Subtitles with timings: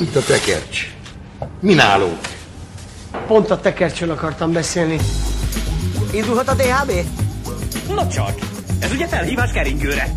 [0.00, 0.86] Itt a tekercs.
[1.60, 2.18] Mi nálunk?
[3.26, 4.98] Pont a tekercsről akartam beszélni.
[6.12, 6.92] Indulhat a DHB?
[7.88, 8.34] Na csak,
[8.80, 10.14] ez ugye felhívás keringőre.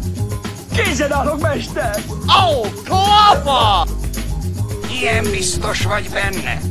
[0.75, 2.04] Készen állok, mester!
[2.09, 3.88] Ó, oh, klapa!
[5.02, 6.61] Ilyen biztos vagy benne.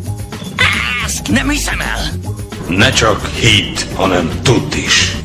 [1.05, 2.01] Ezt nem hiszem el.
[2.69, 5.17] Ne csak hidd, hanem tudd is.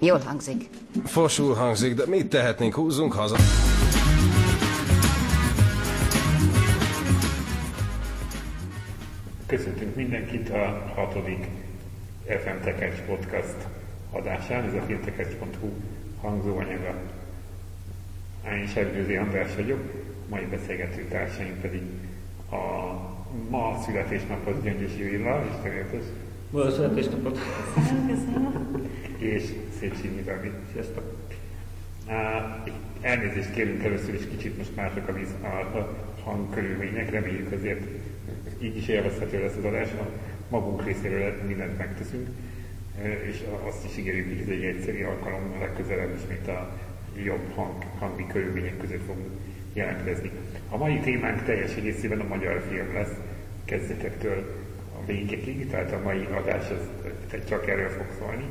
[0.00, 0.70] Jól hangzik.
[1.06, 2.74] Fosul hangzik, de mit tehetnénk?
[2.74, 3.36] Húzzunk haza.
[9.48, 11.46] Köszöntünk mindenkit a hatodik
[12.24, 13.66] FM Tekercs Podcast
[14.10, 14.64] adásán.
[14.64, 15.68] Ez a filmtekercs.hu
[16.20, 16.94] hangzóanyaga.
[18.52, 19.80] Én Sergőzi András vagyok,
[20.28, 21.82] mai beszélgető társaim pedig
[22.50, 22.92] a
[23.50, 26.02] ma születésnaphoz Gyöngyösi Villa, Isten
[26.50, 27.38] Boldog születésnapot!
[29.18, 29.42] és
[29.78, 30.50] Széchenyi Rami.
[30.72, 31.16] Sziasztok!
[33.00, 35.46] Elnézést kérünk először is kicsit most mások a, víz, a,
[35.78, 35.94] a
[36.24, 37.86] hangkörülmények, reméljük azért
[38.60, 40.08] így is élvezhető lesz az adás, a
[40.48, 42.28] magunk részéről mindent megteszünk,
[43.30, 46.78] és azt is ígérjük, hogy ez egy egyszerű alkalom, a legközelebb is, mint a
[47.24, 49.30] jobb hang, hangi körülmények között fogunk
[49.72, 50.30] jelentkezni.
[50.70, 53.12] A mai témánk teljes egészében a magyar film lesz,
[53.64, 54.56] kezdetektől
[55.00, 58.44] a végekig, tehát a mai adás az csak erről fog szólni,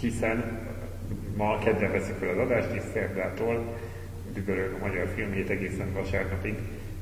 [0.00, 0.66] hiszen
[1.36, 3.78] ma kedden veszik fel az adást, és szerdától
[4.34, 6.54] dübörög a magyar filmhét egészen vasárnapig.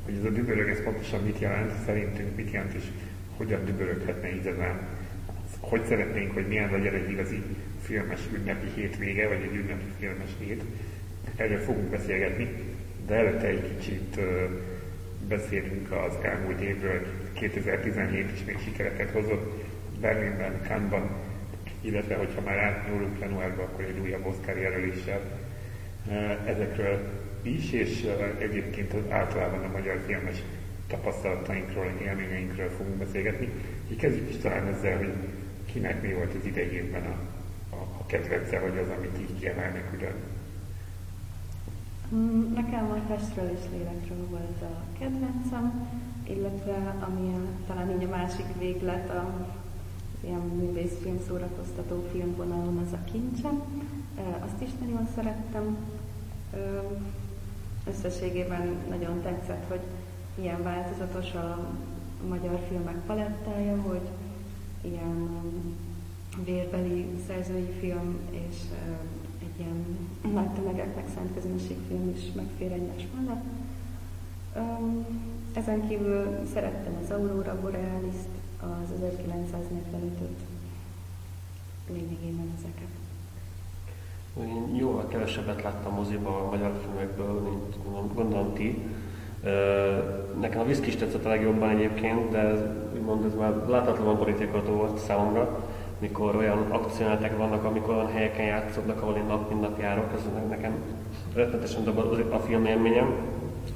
[0.06, 2.82] Hogy ez a dübörög, ez pontosan mit jelent, szerintünk mit jelent, és
[3.36, 4.88] hogyan düböröghetne ezen.
[5.60, 7.42] Hogy szeretnénk, hogy milyen legyen egy igazi
[7.82, 10.62] filmes ünnepi hétvége, vagy egy ünnepi filmes hét.
[11.36, 12.48] Erről fogunk beszélgetni,
[13.06, 14.20] de előtte egy kicsit
[15.28, 17.06] beszélünk az elmúlt évről.
[17.32, 19.64] 2017 is még sikereket hozott
[20.00, 21.10] Berlinben, Cannes-ban,
[21.80, 25.20] illetve hogyha már átnyúlunk januárba, akkor egy újabb Oscar jelöléssel
[26.46, 27.15] ezekről
[27.46, 28.08] is, és
[28.38, 30.42] egyébként az általában a magyar filmes
[30.86, 33.48] tapasztalatainkról, élményeinkről fogunk beszélgetni.
[33.90, 35.12] Így kezdjük is talán ezzel, hogy
[35.72, 37.16] kinek mi volt az idejében a,
[37.76, 40.14] a, a kedvence, vagy az, amit így kiemelnek ugyan.
[42.14, 45.88] Mm, nekem a testről és lélekről volt a kedvencem,
[46.28, 49.48] illetve ami a, talán így a másik véglet a
[50.20, 53.48] ilyen művészfilm szórakoztató filmvonalon az a kincse.
[54.40, 55.76] Azt is nagyon szerettem.
[57.88, 59.80] Összességében nagyon tetszett, hogy
[60.34, 61.68] ilyen változatos a
[62.28, 64.08] magyar filmek palettája, hogy
[64.80, 65.28] ilyen
[66.44, 68.56] vérbeli szerzői film és
[69.40, 69.98] egy ilyen
[70.32, 73.44] nagy tömegeknek szánt közönségfilm is megfér egymás mellett.
[75.52, 78.28] Ezen kívül szerettem az Aurora Borealis-t,
[78.60, 80.40] az 1945-öt,
[81.88, 83.05] lényegében ezeket.
[84.40, 88.88] Én jóval kevesebbet láttam moziban a magyar filmekből, mint gondolom ti.
[90.40, 92.58] Nekem a viszki is tetszett a legjobban egyébként, de ez,
[92.94, 95.64] úgymond ez már láthatatlan politikai volt számomra,
[95.98, 100.48] mikor olyan akciójátek vannak, amikor olyan helyeken játszódnak, ahol én nap mint nap járok, ez
[100.48, 100.72] nekem
[101.34, 101.98] rettenetesen dob
[102.32, 103.14] a film élményem.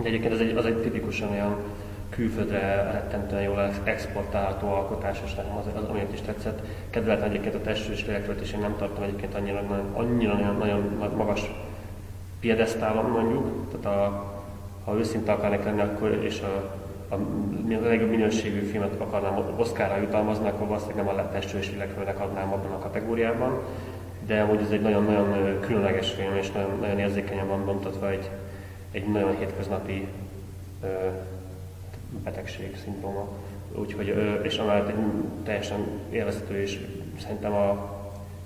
[0.02, 1.56] De egyébként ez egy, az egy tipikusan olyan
[2.10, 6.62] külföldre rettentően jól exportálható alkotás, és nekem az, az amiért is tetszett.
[6.90, 9.62] Kedveltem egyébként a testről és lélekről, és én nem tartom egyébként annyira,
[9.92, 11.50] annyira nagyon, nagyon magas
[12.40, 13.70] piedesztálon mondjuk.
[13.70, 14.24] Tehát a,
[14.84, 16.78] ha őszinte akarnék lenni, akkor és a,
[17.08, 17.18] a,
[17.84, 22.52] a legjobb minőségű filmet akarnám Oszkára jutalmazni, akkor valószínűleg nem a testről és lélekről adnám
[22.52, 23.58] abban a kategóriában.
[24.26, 28.30] De amúgy ez egy nagyon-nagyon különleges film, és nagyon, nagyon érzékenyen van bontatva egy,
[28.92, 30.08] egy nagyon hétköznapi
[32.24, 33.28] betegség, szindróma.
[33.74, 34.94] Úgyhogy, és amellett egy
[35.42, 35.78] teljesen
[36.10, 36.80] élvezhető, és
[37.22, 37.98] szerintem a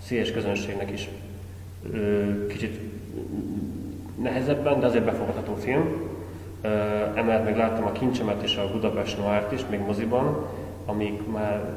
[0.03, 1.09] széles közönségnek is
[2.49, 2.81] kicsit
[4.23, 6.13] nehezebben, de azért befogadható film.
[7.15, 10.47] Emellett meg láttam a Kincsemet és a Budapest Noárt is, még moziban,
[10.87, 11.75] amik már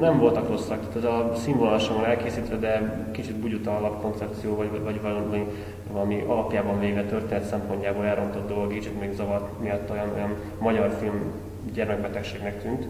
[0.00, 5.46] nem voltak rosszak, tehát ez a színvonalasan elkészítve, de kicsit bugyuta alapkoncepció, vagy, vagy valami,
[5.92, 11.32] valami alapjában véve történet szempontjából elrontott dolog, így még zavart miatt olyan, olyan magyar film
[11.72, 12.86] gyermekbetegségnek tűnt,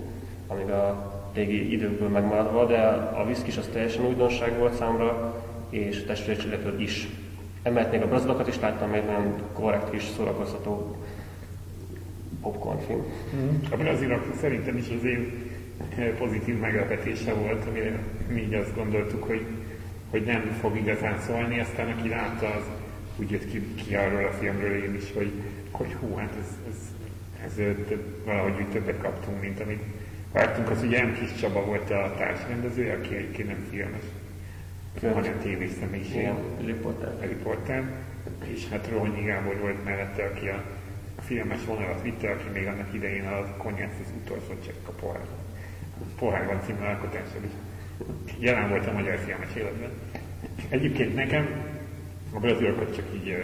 [0.47, 2.79] amíg a régi időkből megmaradva, de
[3.15, 5.35] a viszkis az teljesen újdonság volt számra,
[5.69, 7.09] és testvércsilekről is.
[7.63, 10.97] Emellett még a brazilokat is láttam, még nagyon korrekt és szórakoztató
[12.41, 13.05] popcornfilm.
[13.35, 13.49] Mm.
[13.71, 15.51] A brazilok szerintem is az én
[16.19, 17.99] pozitív meglepetése volt, amire
[18.29, 19.47] mi így azt gondoltuk, hogy,
[20.11, 22.65] hogy nem fog igazán szólni, aztán aki látta, az
[23.17, 25.33] úgy jött ki, ki arról a filmről én is, hogy,
[25.71, 26.79] hogy hú, hát ez, ez,
[27.45, 27.59] ez,
[27.91, 29.83] ez valahogy úgy többet kaptunk, mint amit
[30.33, 30.71] vártunk.
[30.71, 31.15] Az ugye M.
[31.15, 34.03] Kis Csaba volt a társrendező, aki egyébként nem filmes,
[35.15, 36.29] hanem tévés személyiség.
[36.65, 37.17] riporter.
[37.21, 37.91] riporter.
[38.45, 40.63] És hát Rohanyi Gábor volt mellette, aki a
[41.23, 45.27] a filmes vonalat vitte, aki még annak idején a konyhát az utolsó csekk a pohár.
[46.19, 47.51] Pohárban című alkotással is
[48.39, 49.91] jelen volt a magyar filmes életben.
[50.69, 51.72] Egyébként nekem
[52.33, 53.37] a brazilokat csak így,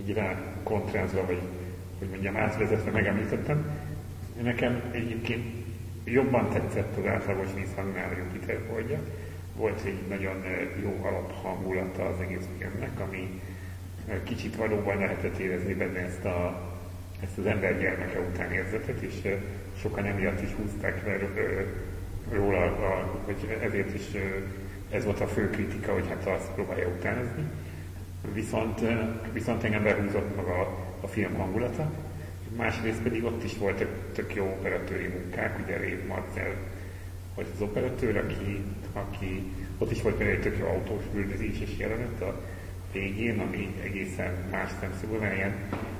[0.00, 1.40] így rá kontrázva, vagy
[1.98, 3.70] hogy mondjam, átvezetve megemlítettem.
[4.42, 5.44] Nekem egyébként
[6.04, 8.98] jobban tetszett az átlagos vízhangnál Jupiter holdja.
[9.56, 10.44] Volt egy nagyon
[10.82, 13.40] jó alaphangulata az egész filmnek, ami
[14.22, 16.60] kicsit valóban lehetett érezni benne ezt, a,
[17.22, 19.14] ezt az ember gyermeke után érzetet, és
[19.80, 21.18] sokan emiatt is húzták le
[22.30, 24.06] róla, a, hogy ezért is
[24.90, 27.44] ez volt a fő kritika, hogy hát azt próbálja utánozni.
[28.32, 28.80] Viszont,
[29.32, 31.90] viszont engem behúzott maga a, a film hangulata.
[32.56, 36.54] Másrészt pedig ott is voltak tök jó operatőri munkák, ugye Rév Marcel
[37.34, 42.22] volt az operatőr, aki, aki ott is volt például egy tök jó autós üldözéses jelenet
[42.22, 42.40] a
[42.92, 45.54] végén, ami egészen más szemszögből, mert ilyen,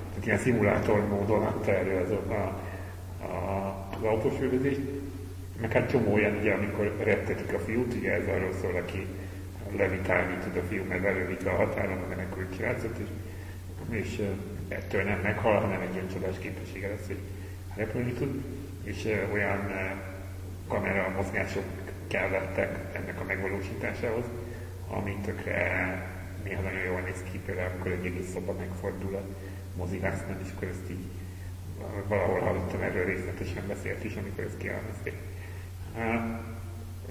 [0.09, 2.35] tehát ilyen szimulátor módon adta elő az, a,
[3.25, 4.81] a, az autós üldözést,
[5.61, 9.07] meg hát csomó olyan, ugye, amikor rettetik a fiút, ugye ez arról szól, aki
[9.77, 13.09] levitálni tud a fiú, mert belővítve a határon, a menekült királyzat, és,
[13.91, 14.23] és
[14.69, 17.19] ettől nem meghal, hanem egy ilyen csodás képessége lesz, hogy
[17.77, 18.45] repülni tud,
[18.83, 19.73] és olyan
[20.69, 21.65] kamera mozgások
[22.07, 24.25] kellettek ennek a megvalósításához,
[24.89, 26.03] ami tökre
[26.45, 29.23] néha nagyon jól néz ki, például amikor egy egész szoba megfordul a
[29.77, 31.05] mozigásznál, és akkor ezt így
[32.09, 35.15] valahol hallottam erről részletesen beszélt is, amikor ezt kielmezték.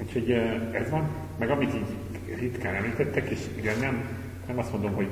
[0.02, 0.32] Úgyhogy
[0.72, 1.10] ez van.
[1.38, 1.96] Meg amit így
[2.38, 4.04] ritkán említettek, és ugye nem,
[4.48, 5.08] nem azt mondom, hogy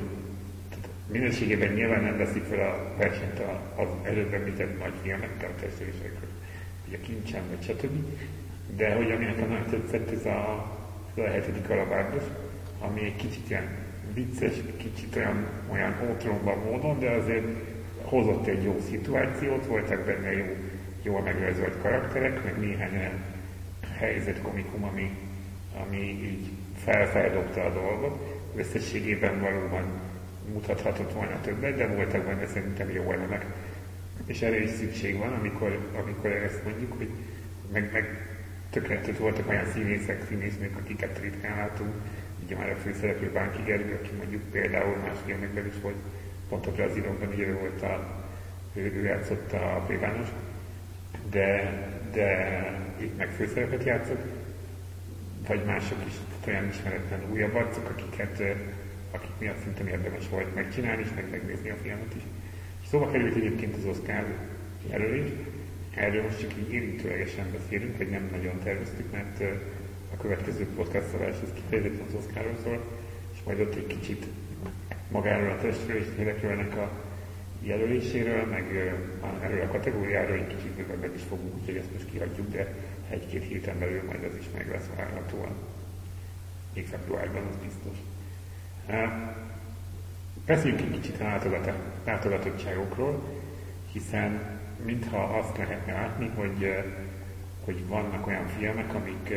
[1.12, 3.40] minőségében nyilván nem veszik fel a versenyt
[3.76, 6.28] az előbb említett nagy filmekkel, a testvérésekről,
[6.88, 8.04] ugye kincsen, vagy stb.
[8.76, 10.72] De hogy ami nekem nagyon tetszett, ez a,
[11.14, 12.22] ez a hetedik alapárdos,
[12.80, 13.68] ami egy kicsit ilyen
[14.14, 17.46] vicces, kicsit olyan, olyan ótromba módon, de azért
[18.02, 20.56] hozott egy jó szituációt, voltak benne jó,
[21.02, 23.33] jól megrajzolt karakterek, meg néhány olyan
[23.98, 25.16] helyzetkomikum, ami,
[25.86, 26.50] ami így
[26.84, 28.40] felfeldobta a dolgot.
[28.56, 29.84] Összességében valóban
[30.52, 33.44] mutathatott volna többet, de voltak benne szerintem jó elemek.
[34.26, 37.08] És erre is szükség van, amikor, amikor ezt mondjuk, hogy
[37.72, 38.28] meg, meg
[38.70, 41.92] tökéletes voltak olyan színészek, színésznők, akiket ritkán látunk.
[42.44, 45.96] Ugye már a főszereplő Bánki Gergő, aki mondjuk például más filmekben is volt,
[46.48, 48.24] pont a brazilokban, ugye ő volt a,
[48.74, 50.28] ő, ő játszott a plébános,
[51.30, 51.72] de,
[52.14, 52.70] de
[53.00, 54.22] itt meg főszerepet játszott,
[55.46, 56.12] vagy mások is?
[56.46, 58.42] Olyan ismeretlen újabb arcok, akiket,
[59.10, 62.22] akik miatt szintén érdemes volt megcsinálni, és meg megnézni a filmet is.
[62.82, 64.24] És szóval került egyébként az Oscar
[64.90, 65.28] jelölés,
[65.94, 69.40] erről most csak így érintőlegesen beszélünk, hogy nem nagyon terveztük, mert
[70.14, 72.80] a következő podcast szavás az kifejezetten az Oscarról szól,
[73.34, 74.26] és majd ott egy kicsit
[75.10, 76.90] magáról a testről és a
[77.66, 78.94] jelöléséről, meg
[79.42, 82.74] erről a kategóriáról egy kicsit bővebben is fogunk, úgyhogy ezt most kihagyjuk, de
[83.10, 85.54] egy-két héten belül majd ez is meg lesz várhatóan.
[86.74, 87.96] Még februárban, az biztos.
[90.46, 91.40] Beszéljünk egy kicsit a
[92.04, 93.22] látogatottságokról,
[93.92, 96.74] hiszen mintha azt lehetne látni, hogy,
[97.64, 99.34] hogy vannak olyan filmek, amik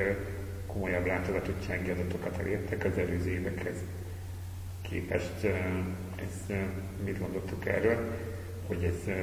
[0.68, 3.75] komolyabb látogatottsági adatokat elértek az előző évekhez
[4.89, 5.44] képest.
[6.16, 6.57] Ez,
[7.06, 8.18] mit gondoltuk erről,
[8.68, 9.13] hogy ez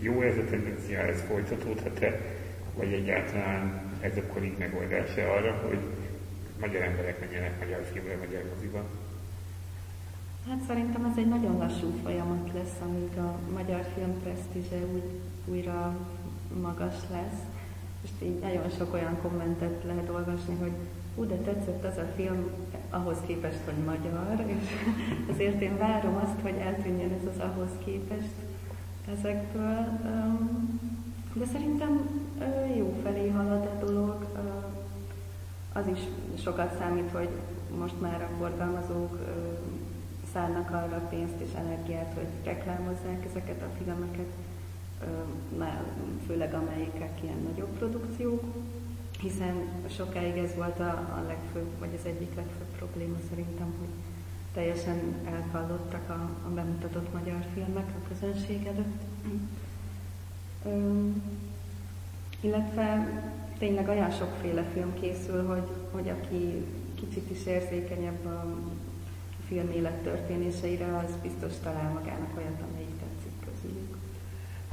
[0.00, 2.20] jó ez a tendencia, ez folytatódhat-e,
[2.74, 5.78] vagy egyáltalán ez akkor így megoldása arra, hogy
[6.60, 8.84] magyar emberek menjenek magyar filmre, magyar moziba?
[10.48, 15.96] Hát szerintem ez egy nagyon lassú folyamat lesz, amíg a magyar film presztízse úgy, újra
[16.60, 17.40] magas lesz.
[18.02, 20.72] És így nagyon sok olyan kommentet lehet olvasni, hogy
[21.16, 22.50] ú, de tetszett az a film
[22.90, 24.68] ahhoz képest, hogy magyar, és
[25.32, 28.34] ezért én várom azt, hogy eltűnjön ez az ahhoz képest
[29.18, 30.00] ezekből.
[31.32, 32.08] De szerintem
[32.76, 34.26] jó felé halad a dolog.
[35.72, 35.98] Az is
[36.42, 37.28] sokat számít, hogy
[37.78, 39.18] most már a forgalmazók
[40.32, 44.30] szállnak arra pénzt és energiát, hogy reklámozzák ezeket a filmeket,
[46.26, 48.42] főleg amelyikek ilyen nagyobb produkciók,
[49.28, 49.54] hiszen
[49.88, 53.88] sokáig ez volt a, a legfőbb, vagy az egyik legfőbb probléma szerintem, hogy
[54.54, 59.02] teljesen elkallottak a, a bemutatott magyar filmek a közönség előtt.
[60.66, 61.22] Üm,
[62.40, 63.08] illetve
[63.58, 66.64] tényleg olyan sokféle film készül, hogy, hogy aki
[66.94, 68.46] kicsit is érzékenyebb a
[69.48, 72.95] film élettörténéseire, az biztos talál magának olyat, amelyik.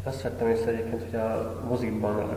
[0.03, 2.29] Azt vettem észre egyébként, hogy a mozikban uh,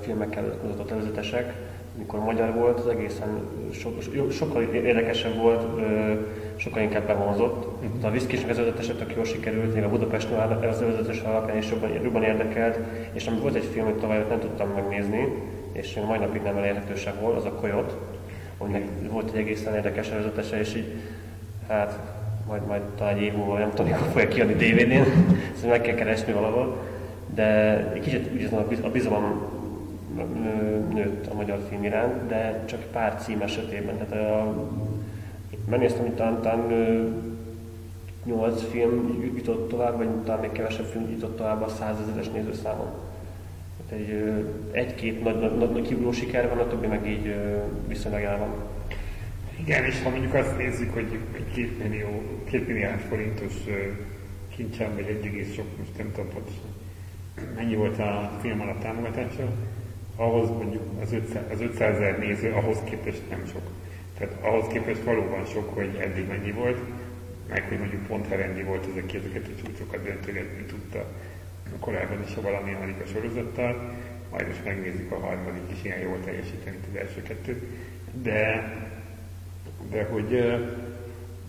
[0.00, 1.54] filmekkel mutatott előzetesek,
[1.98, 3.28] mikor magyar volt, az egészen
[3.72, 6.18] so, so, sokkal érdekesebb volt uh,
[6.56, 7.82] sokkal inkább bevonzott.
[8.00, 10.28] De a Viszkisnek az özetese tök jól sikerült, még a Budapest
[10.70, 12.78] az özetes alapján is jobban, jobban érdekelt,
[13.12, 15.28] és ami volt egy film, amit tavaly nem tudtam megnézni,
[15.72, 17.94] és még mai napig nem elérhető sehol, az a Coyote,
[18.58, 20.92] aminek volt egy egészen érdekes előzetese, és így,
[21.68, 21.98] hát
[22.46, 24.92] majd, majd talán egy év múlva, nem tudom, mikor fogja kiadni DVD-n,
[25.54, 26.76] ezt meg kell keresni valahol,
[27.38, 28.48] de egy kicsit úgy
[28.82, 29.42] a bizalom
[30.92, 33.96] nőtt a magyar film iránt, de csak pár cím esetében.
[33.96, 34.54] Tehát a,
[35.68, 36.68] megnéztem, hogy talán, talán
[38.24, 42.90] 8 film jutott tovább, vagy talán még kevesebb film jutott tovább a százezeres nézőszámon.
[43.88, 47.34] Tehát egy, egy-két nagy, nagy, nagy, nagy siker van, a többi meg így
[47.86, 48.54] viszonylag el van.
[49.60, 53.54] Igen, és ha mondjuk azt nézzük, hogy egy két millió, két milliárd forintos
[54.56, 56.77] kincsen, vagy egy egész sok, most nem tudom pontosan,
[57.56, 59.52] mennyi volt a film alatt támogatása,
[60.16, 63.70] ahhoz mondjuk az 500, az 500 ezer néző, ahhoz képest nem sok.
[64.18, 66.78] Tehát ahhoz képest valóban sok, hogy eddig mennyi volt,
[67.48, 71.04] meg hogy mondjuk pont Herendi volt aki ezeket a csúcsokat döntögetni tudta
[71.80, 73.92] korábban is a valami Amerika sorozattal,
[74.30, 77.62] majd most megnézzük a harmadik is ilyen jól teljesíteni az első kettőt.
[78.22, 78.72] De,
[79.90, 80.28] de hogy,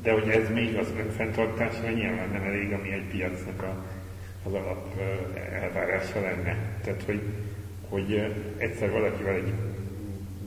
[0.02, 3.86] de hogy ez még az önfenntartásra nyilván nem elég, ami egy piacnak a,
[4.44, 5.00] az alap
[5.52, 6.58] elvárása lenne.
[6.84, 7.22] Tehát, hogy
[7.90, 9.54] hogy egyszer valakivel egy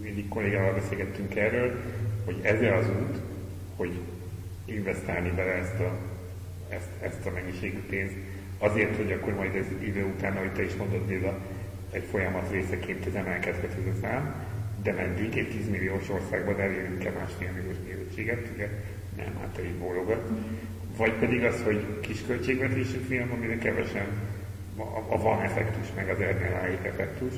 [0.01, 1.81] mindig kollégával beszélgettünk erről,
[2.25, 3.21] hogy ez az út,
[3.77, 3.93] hogy
[4.65, 5.99] investálni bele ezt a,
[6.69, 8.15] ezt, ezt a mennyiségű pénzt,
[8.59, 11.39] azért, hogy akkor majd ez idő után, ahogy te is mondod, Béla,
[11.91, 14.35] egy folyamat részeként ez emelkedhet ez a szám,
[14.83, 18.69] de meddig egy 10 milliós országban elérünk-e másfél milliós nézettséget, ugye
[19.17, 20.31] nem, hát egy bólogat.
[20.97, 24.07] Vagy pedig az, hogy kis költségvetésű film, amire kevesen
[24.77, 27.33] a, a van effektus, meg az Erdnél effektus,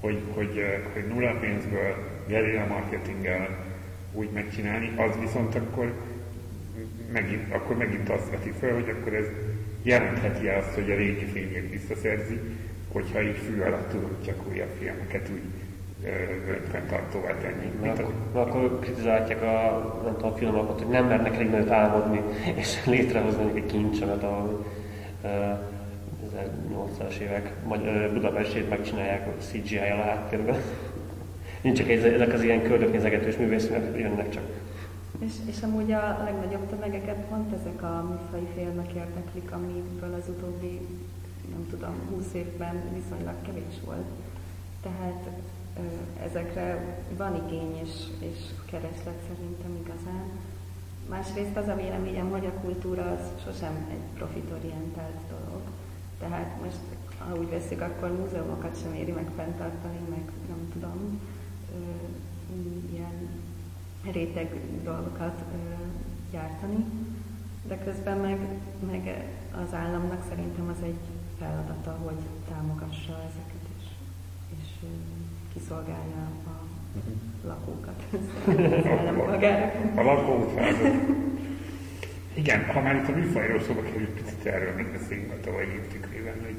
[0.00, 1.94] hogy, hogy, eh, hogy nulla pénzből
[2.28, 3.64] gerilla marketinggel
[4.12, 5.92] úgy megcsinálni, az viszont akkor
[7.12, 9.26] megint, akkor megint azt veti fel, hogy akkor ez
[9.82, 12.40] jelentheti azt, hogy a régi filmjét visszaszerzi,
[12.92, 15.42] hogyha így fű alatt tudunk csak újabb filmeket úgy
[16.48, 17.72] önfenntartóvá tenni.
[17.82, 18.38] Na, akkor, a...
[18.38, 22.20] akkor kritizálják a, nem tudom, a filmokat, hogy nem mernek elég nagyot álmodni,
[22.60, 24.66] és létrehozni egy kincsemet, ahol
[25.22, 25.30] uh,
[26.72, 27.52] 80-as évek
[28.12, 30.56] Budapestét megcsinálják a CGI-jal a háttérben.
[31.60, 34.42] Nincs egy, ezek az ilyen köldöknézegetős művészek jönnek csak.
[35.18, 40.80] És, és amúgy a legnagyobb tömegeket pont ezek a műfai filmek érdeklik, amiből az utóbbi,
[41.50, 44.06] nem tudom, 20 évben viszonylag kevés volt.
[44.82, 45.28] Tehát
[46.22, 50.24] ezekre van igény és, és kereslet szerintem igazán.
[51.08, 55.62] Másrészt az a véleményem, hogy a kultúra az sosem egy profitorientált dolog.
[56.18, 56.80] Tehát most,
[57.18, 61.20] ha úgy veszik, akkor múzeumokat sem éri meg fenntartani, meg nem tudom,
[61.74, 61.78] ö,
[62.92, 63.28] ilyen
[64.12, 65.56] réteg dolgokat ö,
[66.30, 66.84] gyártani,
[67.68, 68.38] de közben meg,
[68.86, 69.30] meg
[69.64, 71.00] az államnak szerintem az egy
[71.38, 73.88] feladata, hogy támogassa ezeket is,
[74.58, 75.15] és ö,
[75.58, 78.02] kiszolgálja a lakókat,
[79.96, 80.76] a, lakókat.
[82.34, 86.34] Igen, ha már itt a műfajról szóba került, picit erről még beszéljünk a tavalyi évtükrében,
[86.44, 86.56] hogy,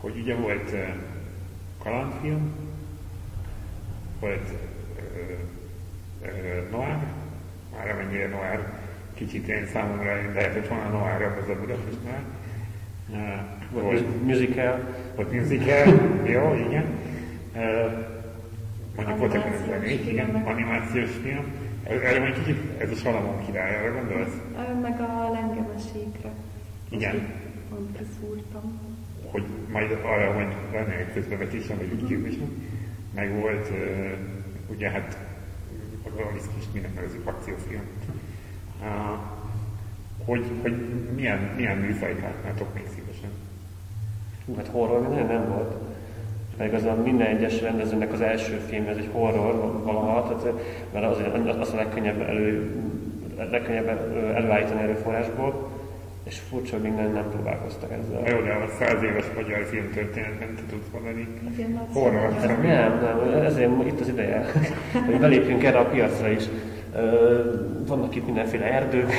[0.00, 0.88] hogy ugye volt uh,
[1.82, 2.52] kalandfilm,
[4.20, 5.38] volt uh,
[6.22, 6.98] uh, Noir,
[7.76, 8.72] már amennyire Noir,
[9.14, 12.22] kicsit én számomra lehetett volna Noir az a Budapest már.
[13.08, 14.94] Uh, volt musical.
[15.14, 15.86] Volt musical,
[16.24, 17.08] jó, igen.
[18.96, 21.44] Mondjuk voltak igen, animációs film
[21.90, 24.34] erre majd kicsit, ez a Salamon király, arra gondolsz?
[24.82, 26.30] Meg a lengemesékre.
[26.88, 27.28] Igen.
[27.68, 28.80] Pont kiszúrtam.
[29.30, 32.34] Hogy majd arra majd lenne egy közbevetésem, vagy úgy is.
[33.14, 33.70] Meg volt,
[34.66, 35.18] ugye hát
[36.04, 37.82] a kis minek nevezük akciófilm.
[40.24, 40.74] Hogy, hogy
[41.14, 43.30] milyen, milyen műfajt látnátok még szívesen?
[44.46, 45.89] Hú, hát horror nem, nem volt
[46.60, 50.56] meg az a minden egyes rendezőnek az első film, ez egy horror valaha, tehát,
[50.92, 51.16] mert az,
[51.60, 52.70] az a legkönnyebb, elő,
[53.50, 53.88] legkönnyebb
[54.34, 55.68] előállítani erőforrásból,
[56.22, 58.34] és furcsa, hogy minden nem próbálkoztak ezzel.
[58.34, 61.28] Jó, de a száz éves magyar filmtörténetben te tudsz mondani
[61.92, 62.30] horror.
[62.62, 64.50] Nem, nem, ezért itt az ideje,
[65.06, 66.44] hogy belépjünk erre a piacra is.
[67.86, 69.12] Vannak itt mindenféle erdők,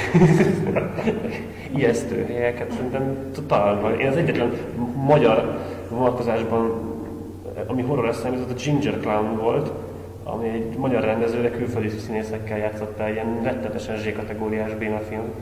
[1.78, 3.96] ijesztő helyeket, szerintem totál.
[4.00, 4.52] Én az egyetlen
[4.96, 6.91] magyar vonatkozásban
[7.68, 9.72] ami horror eszem, ez a Ginger Clown volt,
[10.24, 14.72] ami egy magyar rendező, de külföldi színészekkel játszott el, ilyen rettetesen Z kategóriás
[15.08, 15.34] film.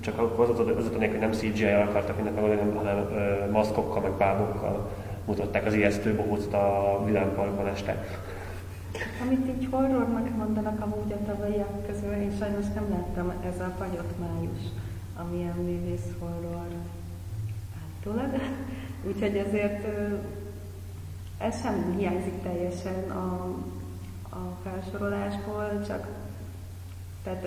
[0.00, 4.12] Csak akkor az az, az, hogy nem CGI-jal akartak mindent megoldani, hanem ö, maszkokkal, meg
[4.12, 4.90] bábokkal
[5.24, 8.04] mutatták az ijesztő bohócot a Vidámparkban este.
[9.26, 14.12] Amit így horrornak mondanak amúgy a tavalyiak közül, én sajnos nem láttam, ez a Fagyott
[14.18, 14.62] Május,
[15.16, 16.66] amilyen művész horror
[17.80, 18.40] állítólag.
[19.08, 19.86] Úgyhogy ezért
[21.40, 23.56] ez sem hiányzik teljesen a,
[24.36, 26.06] a felsorolásból, csak
[27.22, 27.46] tehát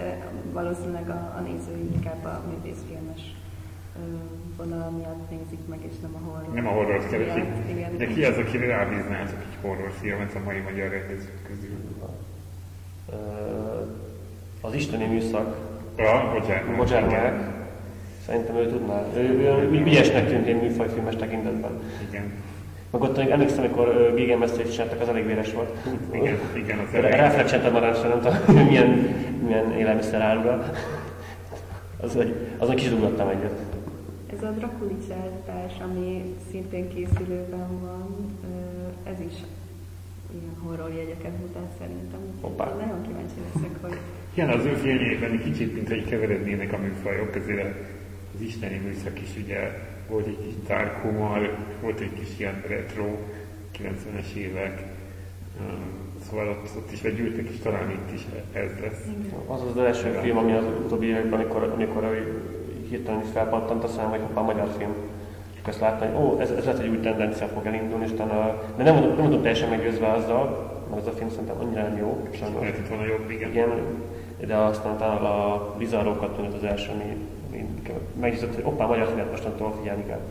[0.52, 3.22] valószínűleg a, a nézői inkább a művészfilmes
[4.58, 6.54] vonal miatt nézik meg, és nem a horror.
[6.54, 7.04] Nem a horror
[7.70, 7.98] Igen.
[7.98, 11.78] De ki az, aki rábíznátok egy horrorfilmet a mai magyar rendezők közül?
[14.62, 16.76] Az isteni műszak, Ja, bocsánat.
[16.76, 17.44] Bocsánat,
[18.26, 19.06] szerintem ő tudná.
[19.16, 21.80] Ő, ő, ő ügyesnek tűnt én műfajfilmes tekintetben.
[22.10, 22.32] Igen.
[22.94, 25.70] Meg ott még emlékszem, amikor Gigan Mesztét csináltak, az elég véres volt.
[26.20, 27.18] Igen, igen, az elején.
[27.18, 28.88] Ráflecsent a narancsra, nem tudom, milyen,
[29.46, 30.64] milyen élelmiszer árul.
[32.04, 33.60] Az, hogy, azon kis dugattam egyet.
[34.36, 38.38] Ez a Drakulics állítás, ami szintén készülőben van,
[39.04, 39.34] ez is
[40.32, 42.20] ilyen horror jegyeket mutat szerintem.
[42.42, 42.66] Hoppá.
[42.66, 43.98] Nagyon kíváncsi leszek, hogy
[44.34, 47.76] Igen, az ő filmjében kicsit, mint hogy keverednének a műfajok, azért
[48.36, 49.80] az isteni műszak is ugye
[50.10, 53.06] volt egy kis humor, volt egy kis ilyen retro,
[53.78, 54.84] 90-es évek,
[55.60, 59.06] um, szóval ott, ott is vegyültek, és talán itt is ez lesz.
[59.48, 62.42] Az az első film, ami az utóbbi években, amikor, amikor ő
[62.90, 64.94] hirtelen is felpattant a szám, hogy hoppá, magyar film.
[65.54, 68.62] És ezt láttam, hogy ó, ez, ez lehet, hogy új tendencia fog elindulni, és utána,
[68.78, 72.28] de nem, nem voltam teljesen meggyőzve azzal, mert ez a film szerintem annyira nem jó,
[72.32, 72.60] sajnos.
[72.60, 73.50] Lehetett volna jobb, igen.
[73.50, 73.70] Igen,
[74.48, 77.18] de aztán talán a bizarrókat tűnt az első, ami
[78.24, 80.22] meggyőzött, hogy hoppá, magyar filmet mostantól figyelni kell.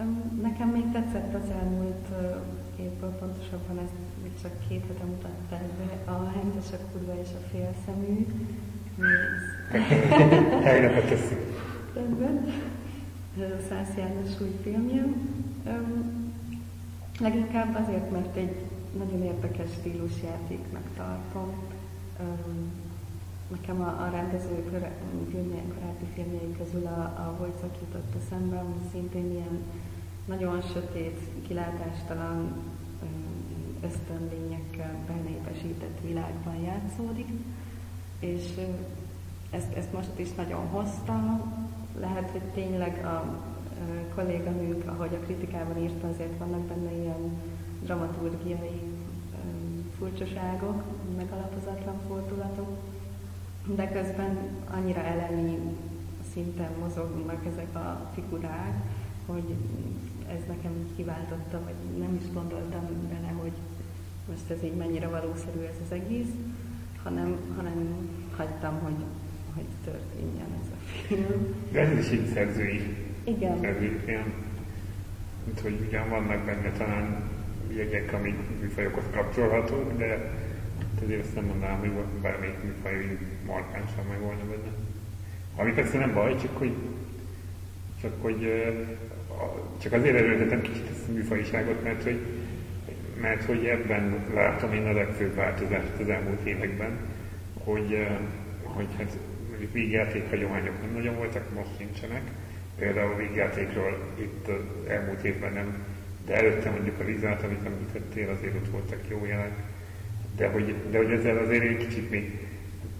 [0.00, 2.06] Öm, Nekem még tetszett az elmúlt
[2.76, 7.42] évből, pontosabban ezt még csak két hete mutatták be, a Hentes, a kurva és a
[7.50, 8.26] félszemű.
[10.66, 11.40] Helyre tesszük.
[11.94, 12.52] Rendben.
[13.38, 15.04] Ez Szász János új filmje.
[17.20, 18.56] Leginkább azért, mert egy
[18.98, 21.52] nagyon érdekes stílusjátéknak tartom.
[23.50, 24.82] Nekem a, a rendező
[25.30, 29.64] filmje, korábbi filmjei közül a, a Vojcok jutott eszembe, ami szintén ilyen
[30.24, 32.52] nagyon sötét, kilátástalan
[33.82, 37.28] ösztönlényekkel benépesített világban játszódik,
[38.18, 38.44] és
[39.50, 41.46] ezt, ezt most is nagyon hozta.
[42.00, 43.24] Lehet, hogy tényleg a
[43.80, 47.40] ö, kolléganőnk, ahogy a kritikában írta, azért vannak benne ilyen
[47.82, 48.80] dramaturgiai
[49.98, 50.82] furcsaságok,
[51.16, 52.78] megalapozatlan fordulatok,
[53.64, 54.38] de közben
[54.70, 55.58] annyira elemi
[56.32, 58.74] szinten mozognak ezek a figurák,
[59.26, 59.54] hogy
[60.28, 63.52] ez nekem így kiváltotta, vagy nem is gondoltam bele, hogy
[64.28, 66.30] most ez így mennyire valószerű ez az egész,
[67.02, 69.04] hanem, hanem hagytam, hogy,
[69.54, 71.54] hogy történjen ez a film.
[71.72, 73.60] De ez is egy szerzői Igen.
[73.60, 74.32] szerzői film.
[75.44, 77.22] Mint hogy ugyan vannak benne talán
[77.68, 80.30] jegyek, amik műfajokhoz kapcsolhatók, de
[81.04, 84.72] azért azt nem mondanám, hogy bármelyik műfaj markánsan meg volna benne.
[85.56, 86.72] Ami persze nem baj, csak hogy,
[88.00, 88.48] csak hogy
[89.82, 92.18] csak azért erőltetem kicsit ezt a műfajiságot, mert hogy,
[93.20, 96.98] mert hogy ebben látom én a legfőbb változást az elmúlt években,
[97.64, 98.06] hogy,
[98.62, 99.16] hogy hát
[99.48, 102.22] mondjuk vígjáték hagyományok nem nagyon voltak, most nincsenek.
[102.78, 104.48] Például a vígjátékról itt
[104.88, 105.84] elmúlt évben nem,
[106.26, 109.52] de előtte mondjuk a Lizát, amit említettél, azért ott voltak jó jelek.
[110.40, 112.48] De hogy, de hogy ezzel azért egy kicsit még,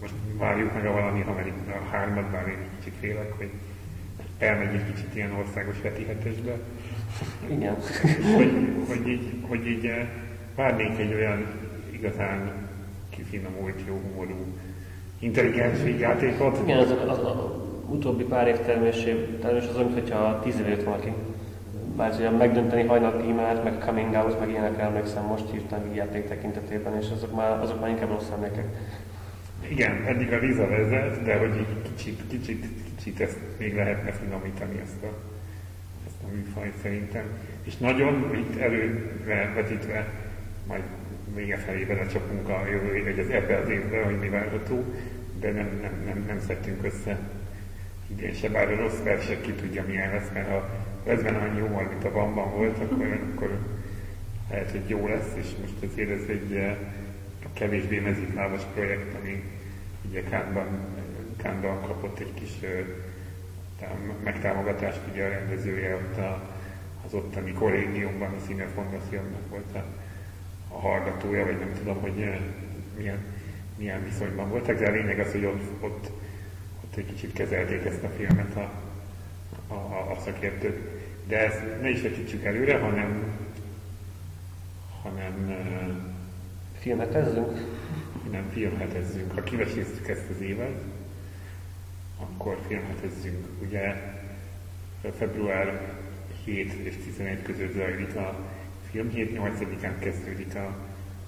[0.00, 3.50] most várjuk meg a valami Amerika a hármat, bár én egy kicsit félek, hogy
[4.38, 6.59] elmegy egy kicsit ilyen országos veti hetesbe,
[7.50, 7.76] Igen.
[8.37, 8.53] hogy,
[8.88, 10.09] hogy így, hogy így eh,
[10.55, 11.46] várnék egy olyan
[11.90, 12.68] igazán
[13.11, 14.46] kifinomult, jó humorú,
[15.18, 16.61] intelligens játékot.
[16.62, 17.35] Igen, az, az, az,
[17.88, 21.12] utóbbi pár év termésé, termés az mintha tíz év jött valaki
[22.00, 26.96] bár ugye megdönteni hajnal tímát, meg coming out, meg ilyenekre emlékszem, most írtam játék tekintetében,
[27.00, 28.64] és azok már, azok már inkább rossz emlékek.
[29.68, 34.80] Igen, eddig a Liza vezet, de hogy egy kicsit, kicsit, kicsit ezt még lehetne finomítani
[34.84, 35.12] ezt a,
[36.06, 37.24] ezt a műfajt szerintem.
[37.62, 40.06] És nagyon itt előre vetítve,
[40.66, 40.82] majd
[41.34, 44.84] vége felé belecsapunk a jövő hogy az ebbe az évben, hogy mi várható,
[45.40, 47.18] de nem, nem, nem, nem szedtünk össze
[48.06, 50.68] idén se, bár a rossz versek ki tudja milyen lesz, mert a
[51.04, 53.58] 50 annyi humor, mint a bamban volt, akkor, akkor
[54.50, 56.76] lehet, hogy jó lesz, és most azért ez egy eh,
[57.44, 59.42] a kevésbé mezitlábas projekt, ami
[60.08, 60.66] ugye Kánban,
[61.36, 63.88] Kánban kapott egy kis eh,
[64.24, 66.42] megtámogatást, ugye a rendezője ott a,
[67.06, 69.84] az ottani kollégiumban, a Színe Fondaciónak volt a,
[70.74, 72.38] a hallgatója, vagy nem tudom, hogy eh,
[72.96, 73.18] milyen,
[73.76, 76.10] milyen viszonyban voltak, de a lényeg az, hogy ott, ott,
[76.84, 78.89] ott egy kicsit kezelték ezt a filmet a,
[79.68, 80.98] a, a, a szakértők.
[81.26, 83.22] De ezt ne is vetítsük előre, hanem,
[85.02, 85.54] hanem
[86.80, 87.60] Filmetezzünk?
[88.30, 89.32] Nem, filmhetezzünk.
[89.34, 90.82] Ha kiveséztük ezt az évet,
[92.20, 93.46] akkor filmhetezzünk.
[93.62, 93.94] Ugye
[95.18, 95.94] február
[96.44, 98.38] 7 és 11 között zajlik a
[98.90, 100.76] filmhét, 8-án kezdődik a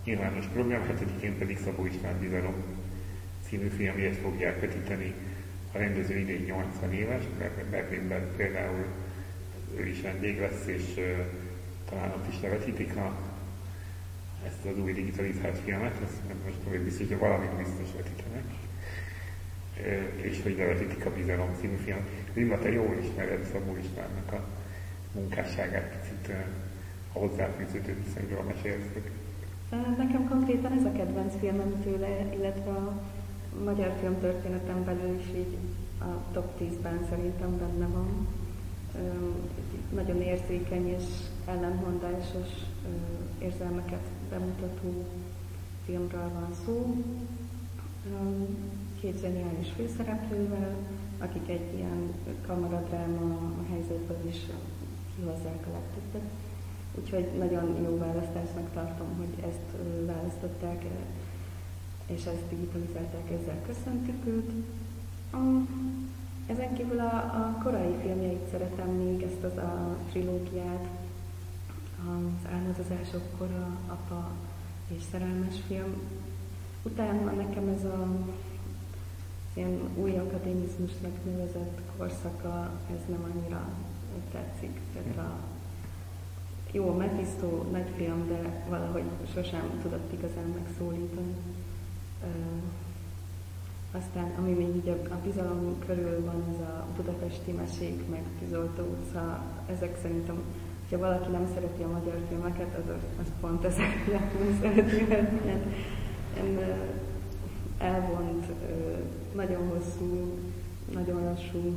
[0.05, 2.55] nyilvános program, 7-én pedig Szabó István Bizalom
[3.49, 5.15] című filmjét fogják vetíteni
[5.73, 7.23] a rendező idén 80 éves,
[7.71, 8.85] Berlinben például
[9.77, 11.05] ő is vendég lesz, és uh,
[11.91, 13.17] talán ott is levetítik a,
[14.47, 18.45] ezt az új digitalizált filmet, ezt most vagy biztos, hogy valamit biztos vetítenek,
[19.79, 22.07] uh, és hogy levetítik a Bizalom című film.
[22.35, 24.45] Rimba, te jól ismered Szabó Istvánnak a
[25.13, 26.45] munkásságát, picit uh,
[27.13, 28.85] a hozzáfűződő viszonyról mesélsz.
[29.99, 33.01] Nekem konkrétan ez a kedvenc filmem tőle, illetve a
[33.65, 35.57] magyar filmtörténetem belül is így
[36.01, 38.27] a top 10-ben szerintem benne van.
[39.95, 41.05] Nagyon érzékeny és
[41.47, 42.49] ellenmondásos
[43.39, 45.05] érzelmeket bemutató
[45.85, 46.97] filmről van szó.
[49.01, 50.77] Két zseniális főszereplővel,
[51.19, 52.13] akik egy ilyen
[52.47, 53.39] kamaradráma
[53.71, 54.39] helyzetből is
[55.17, 56.31] kihozzák a legtöbbet.
[56.99, 60.85] Úgyhogy nagyon jó választásnak tartom, hogy ezt választották,
[62.07, 64.51] és ezt digitalizálták, ezzel köszöntik őt.
[66.47, 70.87] Ezen kívül a, a korai filmjeit szeretem még, ezt az a trilógiát,
[72.07, 74.31] az álmodozások kora, apa
[74.89, 75.95] és szerelmes film.
[76.83, 78.07] Utána nekem ez a
[79.55, 83.69] ilyen új akadémizmusnak nevezett korszaka, ez nem annyira
[84.33, 84.81] tetszik.
[84.93, 85.37] Tehát a,
[86.73, 91.35] jó, Mephisto nagy film, de valahogy sosem tudott igazán megszólítani.
[93.93, 98.83] Aztán, ami még így a, a bizalom körül van, ez a budapesti mesék, meg Tűzoltó
[98.83, 100.43] utca, ezek szerintem,
[100.91, 105.69] ha valaki nem szereti a magyar filmeket, az, az pont ezek nem szereti, mert ilyen,
[106.35, 106.59] ilyen
[107.79, 108.47] elvont,
[109.35, 110.39] nagyon hosszú,
[110.93, 111.77] nagyon lassú,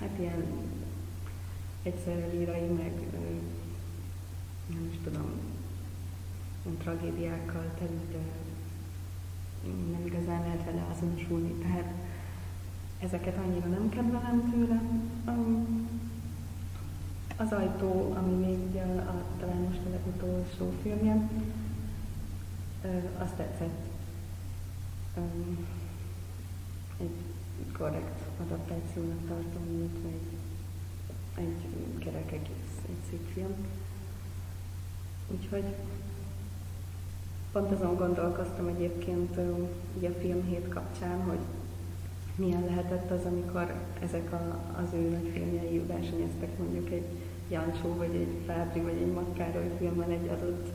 [0.00, 0.44] hát ilyen
[1.82, 2.92] egyszerre lírai, meg
[4.66, 5.30] nem is tudom,
[6.82, 8.45] tragédiákkal de
[9.64, 11.92] nem igazán lehet vele azonosulni, tehát
[12.98, 14.80] ezeket annyira nem kedvelem tőle.
[17.36, 21.28] Az ajtó, ami még a, a, talán most a legutolsó filmje,
[23.18, 23.84] azt tetszett.
[27.00, 27.16] Egy
[27.78, 30.36] korrekt adaptációnak tartom, illetve egy,
[31.34, 33.54] egy kerek egész, egy szép film.
[35.30, 35.64] Úgyhogy
[37.56, 39.38] Pont azon gondolkoztam egyébként
[39.96, 41.38] ugye a filmhét kapcsán, hogy
[42.34, 47.04] milyen lehetett az, amikor ezek a, az ő nagy filmjei versenyeztek mondjuk egy
[47.50, 50.68] Jancsó, vagy egy Fábri, vagy egy Makkároly filmmel egy adott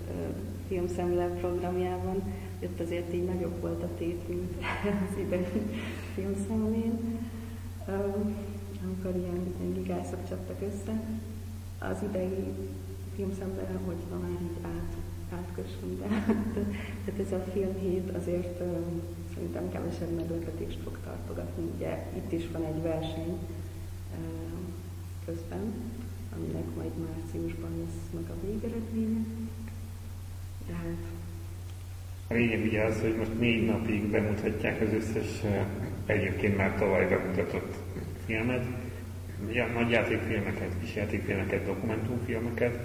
[0.67, 2.22] filmszemle programjában,
[2.63, 4.54] ott azért így nagyobb volt a tét, mint
[5.10, 5.46] az idei
[6.13, 7.20] filmszemlén.
[8.84, 11.02] Amikor ilyen, ilyen gigászok csaptak össze.
[11.80, 12.54] Az idei
[13.15, 14.96] filmszemle, hogy van így át
[15.32, 16.08] átkössünk be.
[17.06, 18.78] Tehát ez a filmhét azért uh,
[19.34, 21.63] szerintem kevesebb meglepetést fog tartogatni.
[21.76, 24.62] Ugye itt is van egy verseny uh,
[25.26, 25.74] közben,
[26.36, 29.24] aminek majd márciusban lesz meg a végeredménye.
[30.67, 31.04] Tehát
[32.32, 35.41] a lényeg ugye az, hogy most négy napig bemutatják az összes
[36.06, 37.76] egyébként már tavaly bemutatott
[38.26, 38.65] filmet,
[39.52, 42.80] ja, nagy játékfilmeket, kis játékfilmeket, dokumentumfilmeket,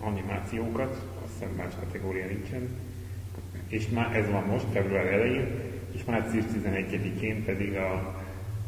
[0.00, 2.68] animációkat, azt hiszem más kategória nincsen,
[3.68, 5.46] és már ez van most, február elején,
[5.92, 7.92] és március 11-én pedig a,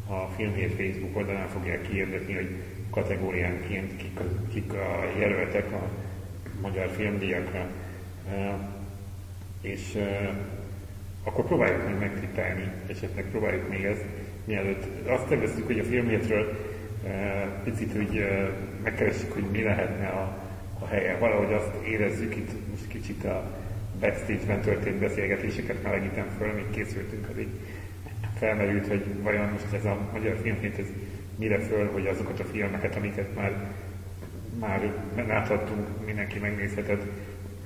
[0.09, 2.57] a Filmhét Facebook oldalán fogják kiirdetni, hogy
[2.91, 4.21] kategóriánként kik,
[4.53, 5.89] kik a jelöltek a
[6.61, 7.67] magyar filmdíjakra.
[9.61, 9.99] És
[11.25, 14.05] akkor próbáljuk meg megtippelni, esetleg próbáljuk még ezt,
[14.45, 16.59] mielőtt azt terveztük, hogy a filmhétről
[17.65, 18.27] picit úgy
[18.83, 20.42] megkeressük, hogy mi lehetne a,
[20.83, 21.17] a helye.
[21.19, 23.51] Valahogy azt érezzük itt most kicsit a
[24.01, 27.55] backstage-ben történt beszélgetéseket melegítem föl, amíg készültünk, az így
[28.39, 30.87] felmerült, hogy vajon most ez a magyar filmként ez
[31.39, 33.53] mire föl, hogy azokat a filmeket, amiket már,
[34.61, 34.93] már
[35.27, 37.03] láthattunk, mindenki megnézhetett,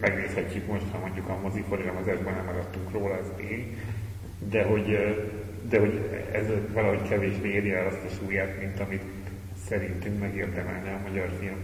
[0.01, 3.79] megnézhetjük most, ha mondjuk a moziforgalmazásban nem maradtunk róla, az tény,
[4.39, 5.17] de hogy,
[5.69, 6.01] de hogy
[6.33, 9.03] ez valahogy kevésbé éri el azt a súlyát, mint amit
[9.69, 11.57] szerintünk megérdemelne a magyar film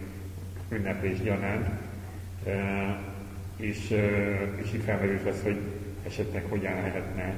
[0.72, 1.68] ünneplés gyanánt,
[3.56, 3.90] és,
[4.62, 5.56] és itt felmerült az, hogy
[6.06, 7.34] esetleg hogyan lehetne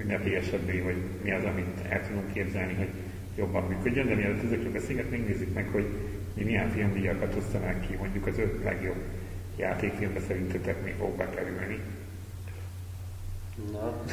[0.00, 2.88] ünnepélyesebbé, vagy mi az, amit el tudunk képzelni, hogy
[3.36, 5.86] jobban működjön, de mielőtt ezekről beszélgetnénk, nézzük meg, hogy
[6.34, 9.02] mi milyen filmdíjakat osztanánk ki, mondjuk az öt legjobb
[9.56, 11.78] játékfilmbe szerintetek mi fog bekerülni?
[13.72, 14.04] Na.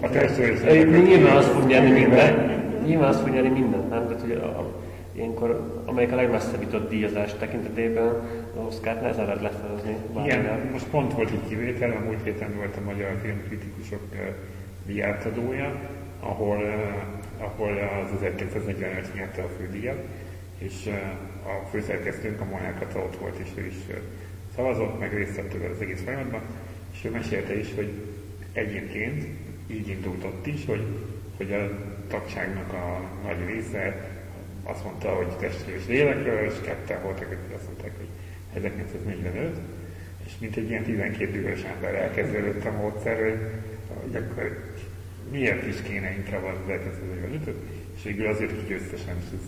[0.00, 2.62] A testőr Nyilván azt fog nyerni minden.
[2.84, 4.06] Nyilván azt fog nyerni mindent, nem?
[4.06, 4.82] Tehát, hogy a,
[5.18, 9.96] ilyenkor, amelyik a legmesszebb jutott díjazás tekintetében, az Oscar-t nehezen lehet lefedezni.
[10.24, 14.18] Igen, most pont volt egy kivétel, a múlt héten volt a Magyar Filmkritikusok uh,
[14.86, 15.80] díjátadója,
[16.20, 20.04] ahol, uh, ahol az 1945 nyerte a fődíjat,
[20.58, 20.94] és uh,
[21.50, 23.76] a főszerkesztőnk, a Molnár Kata ott volt, és ő is
[24.54, 26.40] szavazott, meg részt vett az egész folyamatban,
[26.92, 27.92] és ő mesélte is, hogy
[28.52, 29.26] egyébként
[29.66, 30.82] így indult ott is, hogy,
[31.36, 31.70] hogy a
[32.08, 34.16] tagságnak a nagy része
[34.68, 38.08] azt mondta, hogy testről és lélekről, és ketten voltak, akik azt mondták, hogy
[38.54, 39.56] 1945,
[40.26, 43.40] és mint egy ilyen 12 dühös ember elkezdődött a módszer, hogy,
[44.02, 44.74] hogy akkor
[45.30, 47.54] miért is kéne inkább az 1945
[47.96, 49.44] és végül azért, hogy győztesen, és ez,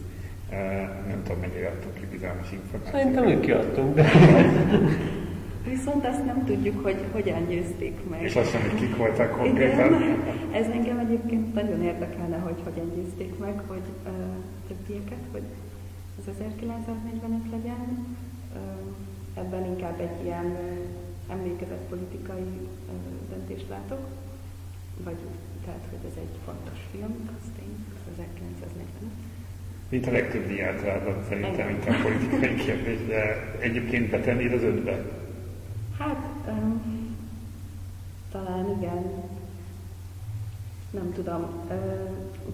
[1.09, 3.01] nem tudom, mennyire adtunk ki bizalmas információt.
[3.01, 4.11] Szerintem ők kiadtunk, de...
[5.65, 8.23] Viszont azt nem tudjuk, hogy hogyan győzték meg.
[8.23, 9.95] És azt sem, hogy kik voltak konkrétan.
[9.95, 10.19] Igen,
[10.53, 14.13] ez engem egyébként nagyon érdekelne, hogy hogyan győzték meg, hogy uh,
[14.69, 15.43] többieket, hogy
[16.19, 18.07] az 1945 legyen.
[18.55, 22.51] Uh, ebben inkább egy ilyen uh, emlékezett politikai
[22.89, 22.95] uh,
[23.31, 24.07] döntést látok,
[25.05, 25.19] vagy
[25.65, 27.75] tehát, hogy ez egy fontos film, az tény,
[28.13, 29.13] 1945.
[29.89, 35.20] Mint a legtöbb diátában szerintem, mint a politikai kérdés, de egyébként betennéd az ötbe?
[36.01, 37.17] Hát, um,
[38.31, 39.05] talán igen.
[40.91, 41.47] Nem tudom.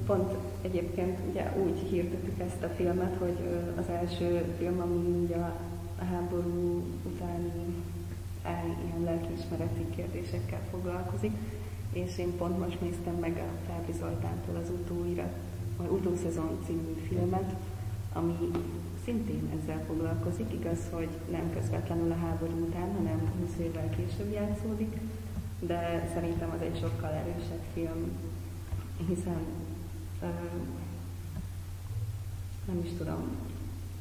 [0.06, 3.36] Pont egyébként ugye úgy hirdettük ezt a filmet, hogy
[3.78, 7.52] az első film, ami ugye a háború utáni
[8.84, 11.32] ilyen lelkiismereti kérdésekkel foglalkozik,
[11.92, 15.32] és én pont most néztem meg a Fábri Zoltántól az utóirat,
[15.76, 17.54] vagy utószezon című filmet,
[18.12, 18.50] ami
[19.06, 24.96] szintén ezzel foglalkozik, igaz, hogy nem közvetlenül a háború után, hanem 20 évvel később játszódik,
[25.60, 28.18] de szerintem az egy sokkal erősebb film,
[29.08, 29.40] hiszen
[30.22, 30.26] ö,
[32.66, 33.22] nem is tudom,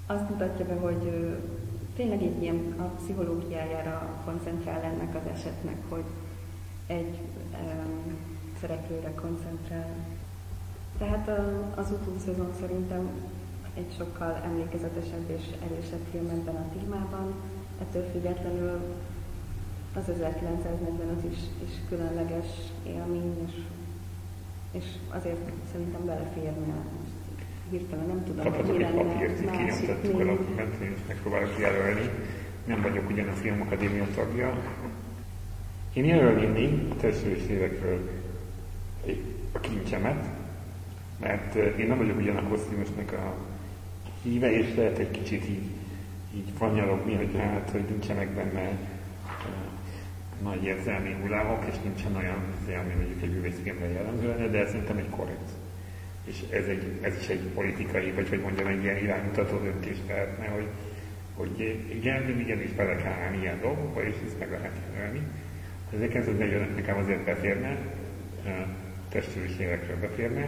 [0.05, 1.33] azt mutatja be, hogy ö,
[1.95, 6.05] tényleg egy ilyen a pszichológiájára koncentrál ennek az esetnek, hogy
[6.87, 7.19] egy
[7.53, 7.57] ö,
[8.59, 9.95] szereplőre koncentrál.
[10.97, 11.29] Tehát
[11.75, 13.09] az utószezon szerintem
[13.75, 17.33] egy sokkal emlékezetesebb és erősebb film ebben a témában.
[17.81, 18.79] Ettől függetlenül
[19.95, 22.47] az 1945 is, is különleges
[22.83, 23.53] élmény, és,
[24.71, 26.75] és azért szerintem beleférne.
[27.69, 32.09] Hirtelen nem tudom, Kaphatok hogy papírt, a dokumentumot, és megpróbálok jelölni.
[32.65, 34.57] Nem vagyok ugyan a Filmakadémia tagja.
[35.93, 38.09] Én jelölném még a testős évekről
[39.51, 40.25] a kincsemet,
[41.19, 43.35] mert én nem vagyok ugyan a kosztümösnek a
[44.25, 45.69] híve, és lehet egy kicsit így,
[46.35, 48.71] így fanyarogni, hogy hát, hogy nincsenek benne
[50.43, 55.09] nagy érzelmi hullámok, és nincsen olyan ami mondjuk egy művészfilmre jellemző lenne, de szerintem egy
[55.09, 55.49] korrekt.
[56.23, 60.47] És ez, egy, ez is egy politikai, vagy hogy mondjam, egy ilyen iránymutató döntés lehetne,
[60.47, 60.67] hogy,
[61.35, 65.21] hogy igen, igenis bele kell állni ilyen dolgokba, és ezt meg lehet jelölni.
[65.93, 67.77] Az 1945 nekem azért beférne,
[69.59, 70.47] évekről beférne,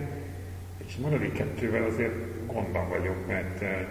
[0.87, 3.85] és maradék kettővel azért gondban vagyok, mert, eh,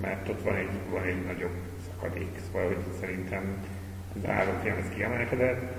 [0.00, 1.56] mert ott van egy, van egy nagyobb
[1.88, 3.64] szakadék, szóval hogy szerintem
[4.16, 5.74] az állatján ez kiemelkedett,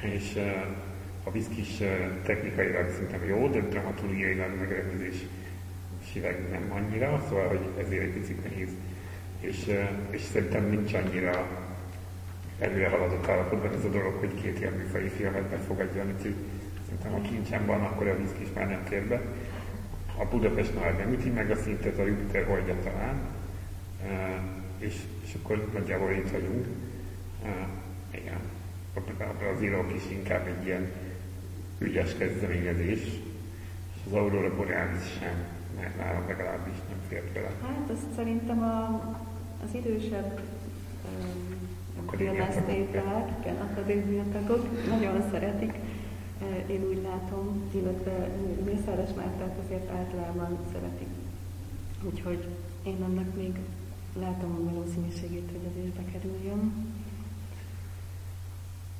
[0.00, 0.62] és eh,
[1.24, 5.16] a viszkis eh, technikailag szerintem jó, de dramaturgiailag megrendezés
[6.12, 8.70] siveg nem annyira, szóval hogy ezért egy picit nehéz.
[9.40, 9.70] És,
[10.10, 11.46] és szerintem nincs annyira
[12.58, 16.34] előre haladott állapotban ez a dolog, hogy két ilyen műfai filmet befogadjon, úgyhogy
[16.84, 19.20] szerintem a kincsen van, akkor a viszkis már nem tér be
[20.20, 23.20] a Budapest nem üti meg a szintet, a Jupiter holdja talán,
[24.78, 26.66] és, és akkor nagyjából itt vagyunk.
[28.10, 28.40] Igen,
[29.54, 30.90] az írok is inkább egy ilyen
[31.78, 33.00] ügyes kezdeményezés,
[33.94, 35.44] és az Aurora Borealis sem,
[35.76, 37.50] mert nálam legalábbis nem fért bele.
[37.62, 39.02] Hát azt szerintem a,
[39.64, 40.40] az idősebb
[42.16, 45.72] filmesztéták, igen, akadémiatagok nagyon szeretik,
[46.66, 48.28] én úgy látom, illetve
[48.64, 51.08] Mészáros Mártát azért általában szeretik.
[52.02, 52.46] Úgyhogy
[52.82, 53.58] én annak még
[54.18, 56.72] látom a valószínűségét, hogy az is bekerüljön.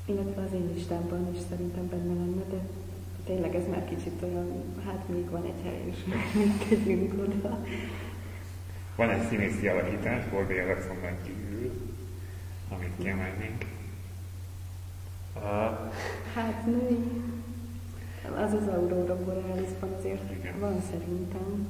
[0.05, 2.61] Illetve az én listámban is szerintem benne lenne, de
[3.25, 5.97] tényleg ez már kicsit olyan, hát még van egy hely, és
[6.69, 7.65] tegyünk oda.
[8.97, 11.73] Van egy színészi alakítás, Boldi Alexander kívül,
[12.69, 13.65] amit kiemelnénk.
[16.35, 16.99] Hát női,
[18.45, 20.55] az az Aurora Borealisban azért Igen.
[20.61, 21.67] van szerintem.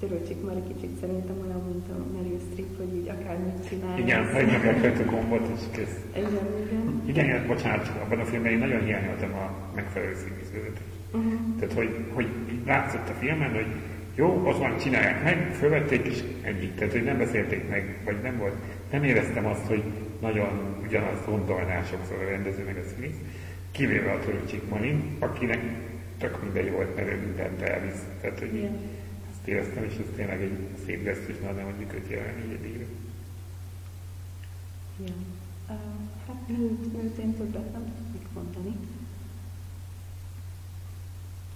[0.00, 3.98] Törőcsik Mari kicsit szerintem olyan, mint a Meryl Streep, hogy így akármit csinál.
[3.98, 5.96] Igen, megnyomják a gombot, és kész.
[6.16, 6.30] Igen,
[6.66, 7.02] igen.
[7.06, 10.80] Igen, igen, bocsánat, abban a filmben én nagyon hiányoltam a megfelelő színészetet.
[11.12, 11.32] Uh-huh.
[11.58, 12.28] Tehát, hogy, hogy
[12.66, 13.66] látszott a filmen, hogy
[14.14, 16.66] jó, ott van, csinálják meg, fölvették és ennyi.
[16.66, 18.54] Tehát, hogy nem beszélték meg, vagy nem volt,
[18.90, 19.82] nem éreztem azt, hogy
[20.20, 23.16] nagyon ugyanazt gondolná sokszor a rendező meg a színész,
[23.70, 25.60] kivéve a Törőcsik Malin, akinek
[26.18, 28.02] tök mindegy volt, mert ő mindent elvisz.
[28.20, 28.78] Tehát, hogy Igen.
[29.30, 32.84] ezt éreztem, és ez tényleg egy szép gesztus, na, de mondjuk őt jelenni egy díjra.
[35.04, 35.14] Ja.
[35.68, 35.76] Uh,
[36.26, 38.76] hát nőt, nőt én többet nem tudnék mondani.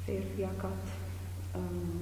[0.04, 0.90] Férfiakat,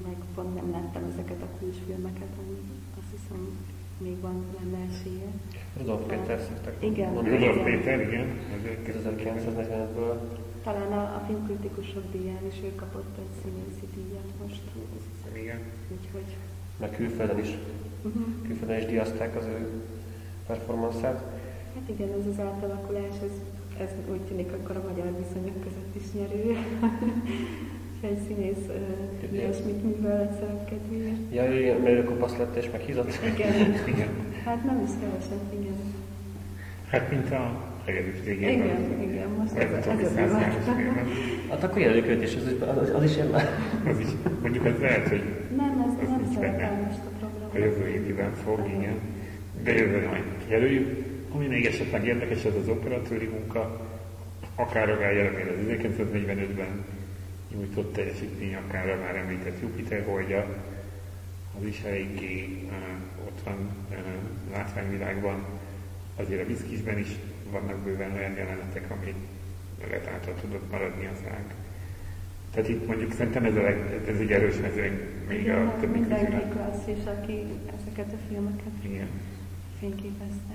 [0.06, 2.56] meg pont nem láttam ezeket a kulcsfilmeket, ami
[2.98, 3.40] azt hiszem
[3.98, 5.28] még van lenne esélye.
[5.78, 7.12] Rudolf Péter szoktak Igen.
[7.12, 7.36] mondani.
[7.36, 7.64] Rudolf.
[7.64, 10.16] Péter, igen, ezért 1945-ből.
[10.64, 14.62] Talán a, a filmkritikusok díján is ő kapott egy színészi díjat most.
[15.42, 15.58] igen.
[15.96, 16.36] Úgyhogy
[16.80, 17.50] Meg külföldön is.
[18.02, 18.22] uh-huh.
[18.46, 19.68] Külföldön is díjazták az ő
[20.46, 21.18] performance-át.
[21.74, 23.34] Hát igen, ez az átalakulás, ez,
[23.78, 26.56] ez úgy tűnik akkor a magyar viszonyok között is nyerő.
[28.04, 31.16] Egy színész uh, ilyesmit művel egy szerepkedvéért.
[31.32, 33.18] Ja, ő ilyen merőkopasz lett és meghízott.
[33.34, 33.52] Igen.
[33.94, 34.08] igen.
[34.44, 35.76] Hát nem is keveset, igen.
[36.88, 38.54] Hát, mint a hegedűs régében.
[38.54, 40.42] Igen, igen, most Vagy ez, ez hogy a divat.
[41.50, 43.32] Hát akkor jelöljük őt is, az, az, az is jön
[43.86, 44.06] Az is,
[44.42, 45.22] mondjuk az lehet, hogy
[45.56, 47.60] Nem, ez Az nem szerepel most a a programban.
[47.60, 48.94] jövő évben fog, igen.
[49.62, 51.04] De jövőre majd jelöljük.
[51.34, 53.80] Ami még esetleg érdekes, ez az operatőri munka,
[54.54, 55.34] akár a Gály az
[55.68, 56.84] 1945-ben
[57.54, 60.62] nyújtott teljesítmény, akár a már említett Jupiter holdja,
[61.60, 63.96] az is eléggé uh, ott van uh,
[64.52, 65.44] látványvilágban.
[66.16, 67.08] Azért a Viszkisben is
[67.50, 69.14] vannak bőven olyan jelenetek, ami
[69.90, 71.54] letáltal tudott maradni az ág.
[72.50, 75.98] Tehát itt mondjuk szerintem ez, a leg, ez egy erős mezőny még Igen, a többi
[75.98, 76.48] mindenki közül.
[76.48, 77.44] klasszis, aki
[77.78, 79.08] ezeket a filmeket Igen.
[79.78, 80.54] fényképezte.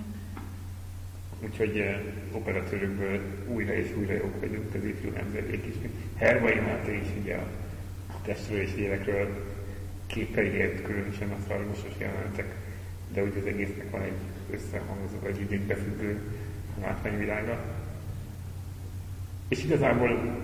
[1.44, 5.76] Úgyhogy uh, operatőrökből újra és újra jók vagyunk az ifjú nemzedék is.
[6.16, 9.28] Herbai Máté is ugye a testről és lélekről
[10.08, 12.56] képei ért különösen a szarmosos jelenetek,
[13.14, 14.20] de úgy az egésznek van egy
[14.52, 16.20] összehangzó, vagy időbefüggő
[16.82, 17.76] látványvilága.
[19.48, 20.38] És igazából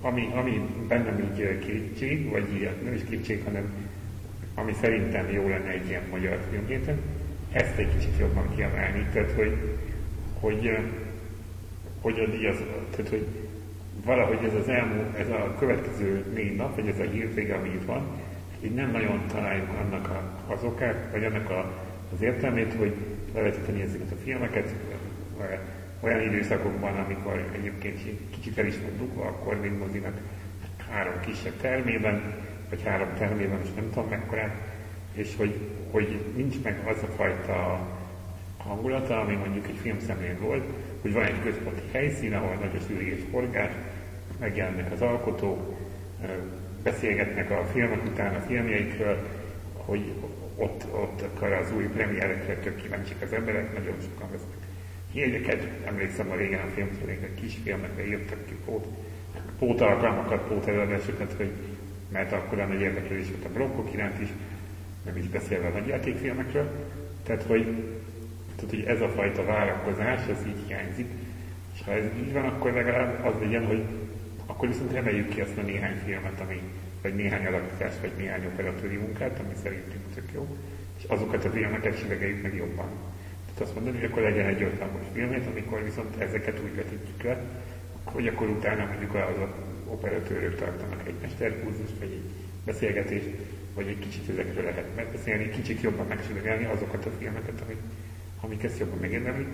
[0.00, 3.74] ami, ami bennem így eh, kétség, vagy ilyen, nem is kétség, hanem
[4.54, 6.98] ami szerintem jó lenne egy ilyen magyar filmhéten,
[7.52, 9.75] ezt egy kicsit jobban kiemelni, tehát hogy,
[10.40, 10.78] hogy,
[12.00, 12.56] hogy a díjaz,
[12.90, 13.26] tehát hogy
[14.04, 17.84] valahogy ez az elmúlt, ez a következő négy nap, vagy ez a hírvége, ami itt
[17.84, 18.06] van,
[18.64, 21.72] így nem nagyon találjuk annak a, az okát, vagy annak a,
[22.14, 22.94] az értelmét, hogy
[23.34, 24.74] levetíteni ezeket a filmeket
[26.00, 30.18] olyan időszakokban, amikor egyébként kicsit el is van dugva, akkor még mozinak
[30.90, 32.34] három kisebb termében,
[32.68, 34.54] vagy három termében, most nem tudom mekkorát,
[35.12, 35.54] és hogy,
[35.90, 37.86] hogy nincs meg az a fajta
[38.66, 40.64] hangulata, ami mondjuk egy filmszemlén volt,
[41.00, 43.72] hogy van egy központi helyszín, ahol nagy a sűrű és forgás,
[44.40, 45.74] megjelennek az alkotók,
[46.82, 49.28] beszélgetnek a filmek után a filmjeikről,
[49.72, 50.12] hogy
[50.56, 54.56] ott, ott akar az új premierekre tök kíváncsiak az emberek, nagyon sokan vesznek
[55.16, 58.86] jegyeket, emlékszem a régen a filmtörvének kisfilmekre írtak ki pót,
[59.58, 61.50] pót alkalmakat, pót előadásokat, hogy
[62.12, 64.28] mert akkor nagy érdeklődés volt a blokkok iránt is,
[65.04, 66.70] nem is beszélve a nagy játékfilmekről.
[67.22, 67.66] Tehát, hogy,
[68.56, 71.10] tehát, hogy ez a fajta várakozás, ez így hiányzik.
[71.74, 73.82] És ha ez így van, akkor legalább az legyen, hogy
[74.46, 76.60] akkor viszont emeljük ki azt a néhány filmet, ami,
[77.02, 80.56] vagy néhány alakítást, vagy néhány operatőri munkát, ami szerintünk tök jó,
[80.98, 82.88] és azokat a filmeket sivegeljük meg jobban.
[83.44, 87.40] Tehát azt mondani, hogy akkor legyen egy most filmet, amikor viszont ezeket úgy vetítjük le,
[88.04, 89.38] hogy akkor utána mondjuk az
[89.86, 92.30] operatőrök tartanak egy mesterkurzust, vagy egy
[92.64, 93.28] beszélgetést,
[93.74, 97.78] vagy egy kicsit ezekről lehet megbeszélni, kicsit jobban megsüvegelni azokat a filmeket, amik,
[98.40, 99.48] amik ezt jobban megérdemlik.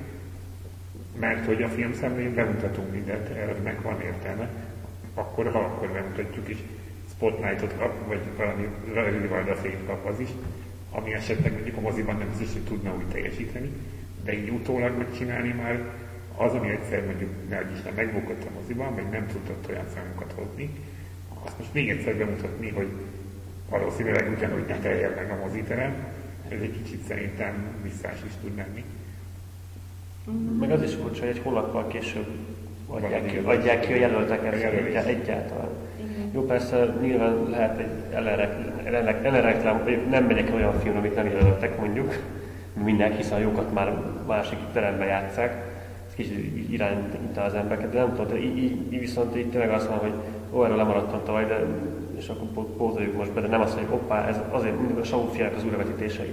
[1.18, 4.51] Mert hogy a filmszemlén bemutatunk mindent, ennek van értelme,
[5.14, 6.59] akkor ha akkor bemutatjuk is,
[7.11, 10.29] spotlightot kap, vagy valami Rivalda fényt kap az is,
[10.90, 13.71] ami esetleg mondjuk a moziban nem biztos, hogy tudna úgy teljesíteni,
[14.25, 15.81] de így utólag megcsinálni már
[16.37, 20.71] az, ami egyszer mondjuk ne Isten megbukott a moziban, vagy nem tudott olyan számokat hozni,
[21.44, 22.88] azt most még egyszer bemutatni, hogy
[23.69, 25.94] valószínűleg ugyanúgy nem teljel meg a moziterem,
[26.57, 28.85] ez egy kicsit szerintem visszás is tud menni.
[30.61, 32.27] Meg az is furcsa, hogy egy hónappal később
[32.88, 34.94] adják ki, adják ki a jelölteket A jelölés.
[34.94, 35.69] egy- egyáltalán.
[35.98, 36.31] Igen.
[36.35, 38.15] Jó, persze nyilván lehet egy
[39.23, 42.15] ellenreklám, hogy nem megyek olyan film, amit nem jelöltek mondjuk,
[42.85, 43.92] mindenki, hiszen a jókat már
[44.27, 45.71] másik teremben játszák,
[46.17, 50.08] kicsit irányítja az embereket, de nem tudom, így, így, így viszont így tényleg azt mondom,
[50.10, 50.19] hogy
[50.58, 51.67] ó, erről lemaradtam tavaly, de
[52.17, 55.04] és akkor pó- pózoljuk most be, de nem azt mondjuk, hoppá, ez azért mindig a
[55.04, 56.31] Saul fiának az újravetítései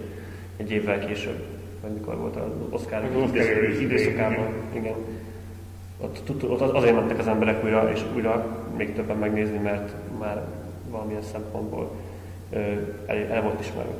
[0.58, 1.44] egy évvel később,
[1.82, 3.02] vagy mikor volt az Oscar
[3.82, 4.46] időszakában.
[4.74, 4.94] Igen.
[6.02, 8.46] Ott, ott az- azért mentek az emberek újra, és újra
[8.78, 10.44] még többen megnézni, mert már
[10.90, 11.92] valamilyen szempontból
[13.06, 13.94] el, el volt ismerve.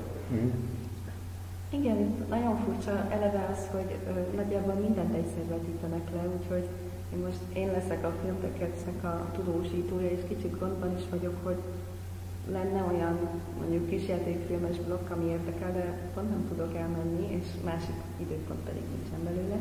[1.70, 6.68] Igen, nagyon furcsa eleve az, hogy ö, nagyjából mindent egyszer vetítenek le, úgyhogy
[7.14, 11.60] én most én leszek a filmteketszek a tudósítója, és kicsit gondban is vagyok, hogy
[12.52, 13.18] lenne olyan
[13.60, 19.22] mondjuk kisjátékfilmes blokk, ami érdekel, de pont nem tudok elmenni, és másik időpont pedig nincsen
[19.28, 19.60] belőle.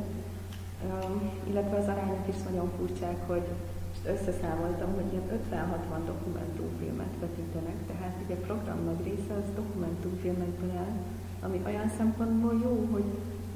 [0.89, 3.47] Um, illetve az arányok is nagyon furcsák, hogy
[3.89, 10.97] most összeszámoltam, hogy ilyen 50-60 dokumentumfilmet vetítenek, tehát ugye program nagy része az dokumentumfilmekből áll,
[11.41, 13.05] ami olyan szempontból jó, hogy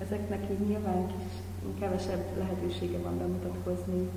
[0.02, 1.12] ezeknek így nyilván
[1.78, 4.08] kevesebb lehetősége van bemutatkozni.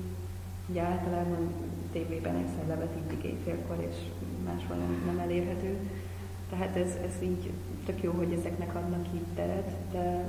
[0.69, 1.47] Ugye általában
[1.91, 3.95] tévében egyszer levetítik éjfélkor, és
[4.45, 5.77] máshol nem, nem elérhető.
[6.49, 7.51] Tehát ez, ez így
[7.85, 10.25] tök jó, hogy ezeknek adnak így teret, de,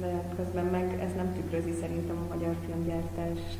[0.00, 3.58] de közben meg ez nem tükrözi szerintem a magyar filmgyártást.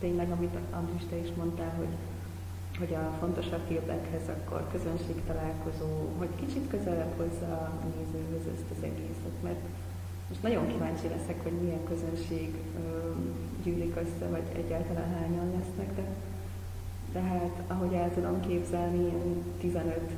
[0.00, 1.88] Tényleg, amit Andris te is mondtál, hogy
[2.78, 8.82] hogy a fontosabb filmekhez akkor közönség találkozó, hogy kicsit közelebb hozza a nézőhöz ezt az
[8.90, 9.62] egészet, mert
[10.28, 13.12] most nagyon kíváncsi leszek, hogy milyen közönség ö,
[13.64, 16.04] gyűlik össze, vagy egyáltalán hányan lesznek, de,
[17.12, 20.10] de hát ahogy el tudom képzelni, ilyen 15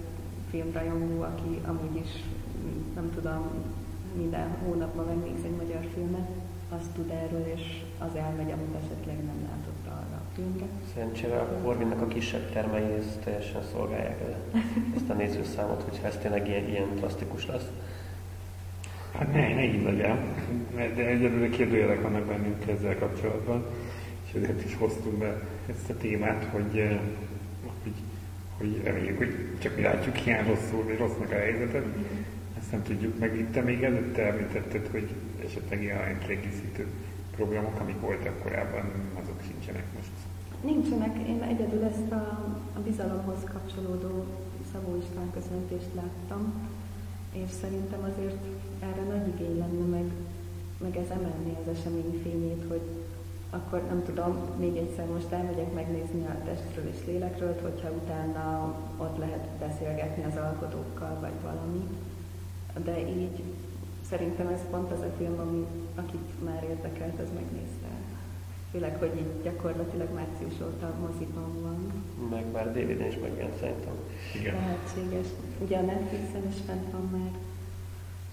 [0.50, 2.10] filmrajongó, aki amúgy is,
[2.94, 3.48] nem tudom,
[4.16, 6.28] minden hónapban megnéz egy magyar filmet,
[6.68, 9.75] azt tud erről, és az elmegy, amit esetleg nem látott.
[10.94, 14.62] Szerencsére a Corvinnak a kisebb termei ezt teljesen szolgálják el,
[14.94, 17.66] ezt a nézőszámot, hogyha ez tényleg ilyen, ilyen drasztikus lesz.
[19.18, 20.18] Hát ne, ne így legyen,
[20.74, 23.64] de egyelőre kérdőjelek vannak bennünk ezzel kapcsolatban,
[24.26, 26.98] és ezért is hoztuk be ezt a témát, hogy, eh,
[27.82, 27.92] hogy,
[28.58, 31.84] hogy reméljük, hogy csak mi látjuk ilyen rosszul, vagy rossznak a helyzetet.
[32.58, 33.36] Ezt nem tudjuk meg.
[33.36, 35.08] Itt te még előtte említetted, hogy
[35.44, 36.86] esetleg ilyen kiegészítő
[37.36, 38.90] programok, amik voltak korábban,
[39.22, 40.15] azok sincsenek most.
[40.64, 44.24] Nincsenek, én egyedül ezt a, bizalomhoz kapcsolódó
[44.72, 46.52] Szabó István közöntést láttam,
[47.32, 48.44] és szerintem azért
[48.80, 50.10] erre nagy igény lenne, meg,
[50.78, 52.80] meg ez emelni az esemény fényét, hogy
[53.50, 59.18] akkor nem tudom, még egyszer most elmegyek megnézni a testről és lélekről, hogyha utána ott
[59.18, 61.86] lehet beszélgetni az alkotókkal, vagy valami.
[62.84, 63.42] De így
[64.08, 67.75] szerintem ez pont az a film, ami, akit már érdekelt, az megnézte.
[68.70, 72.04] Főleg, hogy így gyakorlatilag március óta moziban van.
[72.30, 73.94] Meg már DVD-n is megjelent szerintem.
[74.34, 74.54] Igen.
[74.54, 75.26] Lehetséges.
[75.58, 77.30] Ugye a Netflixen is fent van már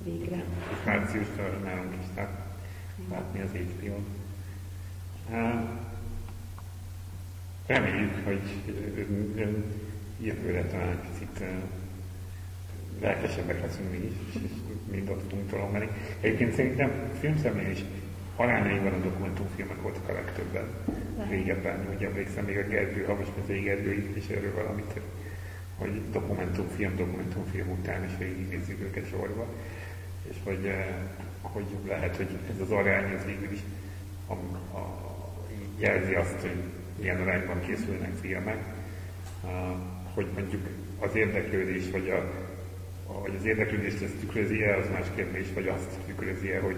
[0.04, 0.44] végre.
[0.72, 2.40] És márciustól nálunk is lát,
[3.10, 4.06] látni az HBO-n.
[5.30, 5.70] Uh,
[7.66, 8.42] Reméljük, hogy
[10.20, 11.46] jövőre talán picit ö,
[13.02, 14.50] lelkesebbek leszünk mi is, és
[14.92, 15.90] mind ott tudunk tolombani.
[16.22, 17.84] Egyébként szerintem filmszemlél is
[18.36, 20.68] arányaiban a dokumentumfilmek voltak a legtöbben
[21.30, 21.88] régebben.
[21.96, 25.00] Úgy emlékszem, még a Gergő, Havas Mezői Gergő írt is erről valamit,
[25.78, 29.46] hogy dokumentumfilm, dokumentumfilm után is végignézzük őket sorba.
[30.30, 30.88] És hogy, eh,
[31.42, 33.60] hogy lehet, hogy ez az arány ez végül is
[34.28, 34.34] a,
[34.78, 35.04] a,
[35.78, 36.64] jelzi azt, hogy
[37.02, 38.58] ilyen arányban készülnek filmek,
[39.44, 39.50] uh,
[40.14, 40.68] hogy mondjuk
[41.00, 42.32] az érdeklődés, vagy a,
[43.06, 46.78] hogy az érdeklődést ezt tükrözi el, az más kérdés, vagy azt tükrözi el, hogy,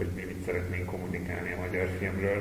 [0.00, 2.40] hogy mi mit szeretnénk kommunikálni a magyar filmről.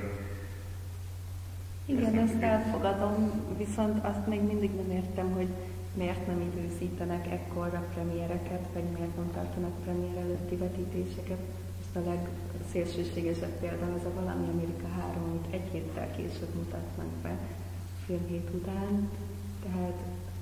[1.85, 3.15] Igen, ezt elfogadom,
[3.57, 5.47] viszont azt még mindig nem értem, hogy
[5.93, 11.41] miért nem időzítenek ekkora premiereket, vagy miért nem tartanak premier előtti vetítéseket.
[11.77, 17.37] Most a legszélsőségesebb példa az a Valami Amerika 3, amit egy héttel később mutatnak be
[18.05, 19.09] filmhét után.
[19.63, 19.97] Tehát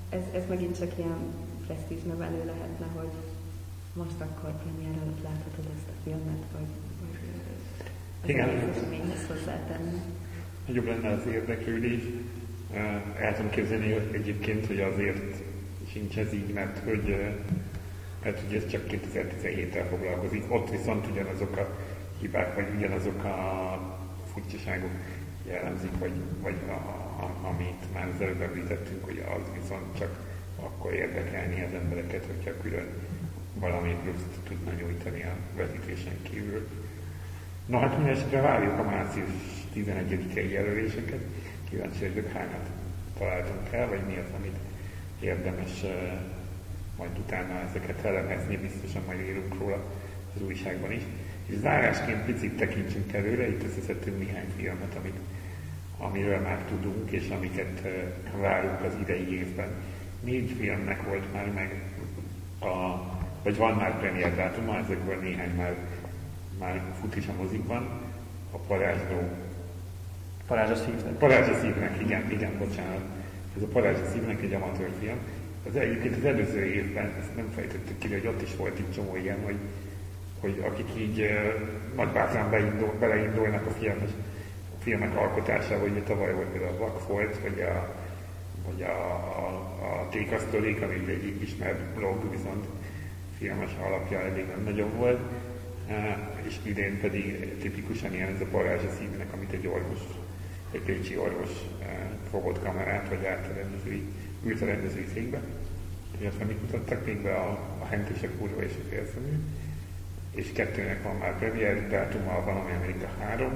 [0.08, 1.22] ez, ez megint csak ilyen
[1.66, 3.12] presztízs növelő lehetne, hogy
[3.92, 6.70] most akkor premier előtt láthatod ezt a filmet, vagy
[8.22, 8.48] az Igen.
[8.48, 9.98] egész eseményhez hozzátenni.
[10.66, 12.02] Nagyobb lenne az érdeklődés.
[13.18, 15.42] El tudom képzelni egyébként, hogy azért
[15.92, 17.16] sincs ez így, mert hogy,
[18.22, 20.44] mert hogy ez csak 2017-tel foglalkozik.
[20.48, 21.76] Ott viszont ugyanazok a
[22.20, 23.98] hibák, vagy ugyanazok a
[24.32, 24.90] furcsaságok
[25.46, 30.26] jellemzik, vagy, vagy a, a, amit már az előbb említettünk, hogy az viszont csak
[30.60, 32.86] akkor érdekelni az embereket, hogyha külön
[33.54, 36.68] valami pluszt tudna nyújtani a vetítésen kívül.
[37.68, 39.30] Na hát mindenesetre várjuk a március
[39.74, 41.20] 11-i jelöléseket.
[41.70, 42.66] Kíváncsi vagyok, hányat
[43.18, 44.56] találtunk el, vagy mi az, amit
[45.20, 45.90] érdemes uh,
[46.98, 49.84] majd utána ezeket elemezni, biztosan majd írunk róla
[50.34, 51.02] az újságban is.
[51.46, 55.18] És zárásként picit tekintsünk előre, itt összeszedtünk néhány filmet, amit,
[55.98, 57.92] amiről már tudunk, és amiket eh,
[58.40, 59.68] várunk az idei évben.
[60.20, 61.82] Négy filmnek volt már meg,
[62.60, 63.02] a,
[63.42, 65.74] vagy van már premier dátuma, ezekből néhány már,
[66.58, 67.88] már fut is a mozikban.
[68.50, 69.28] A Parázsló
[70.46, 71.12] Parázs a szívnek.
[71.12, 73.00] Parázs a szívnek, igen, igen, bocsánat.
[73.56, 75.18] Ez a Parázs a szívnek egy amatőr film.
[75.68, 79.16] Az egyébként az előző évben, ezt nem fejtettük ki, hogy ott is volt egy csomó
[79.16, 79.56] ilyen, hogy,
[80.40, 84.10] hogy akik így uh, nagy bátran beindul, beleindulnak a filmes,
[84.78, 87.94] a filmek alkotásába, hogy tavaly volt például a Vakfolt, vagy a,
[88.66, 89.48] vagy a, a,
[89.82, 92.64] a Tékasztolék, ami egy ismert blog, viszont
[93.38, 95.20] filmes alapja eddig nem nagyon volt.
[96.42, 100.00] És idén pedig tipikusan ilyen ez a Parázs a szívnek, amit egy orvos
[100.70, 101.50] egy pécsi orvos
[101.82, 101.88] eh,
[102.30, 104.02] fogott kamerát, vagy állt a rendezői,
[104.44, 105.40] ült a rendezői székbe,
[106.18, 109.32] illetve mit mutattak még be a, a Hent és a kurva és a félszemű,
[110.30, 113.52] és kettőnek van már premier dátuma, a Valami Amerika 3,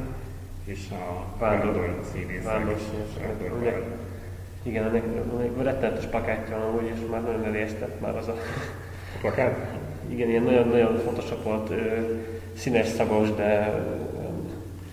[0.65, 2.45] és a Vándor színész.
[2.45, 3.73] Vándor színész.
[4.63, 8.33] Igen, ennek, ennek rettenetes plakátja van amúgy, és már nagyon eléstett már az a...
[9.15, 9.81] A plakát?
[10.13, 11.73] Igen, ilyen nagyon-nagyon fontosabb volt,
[12.57, 13.75] színes szabos, de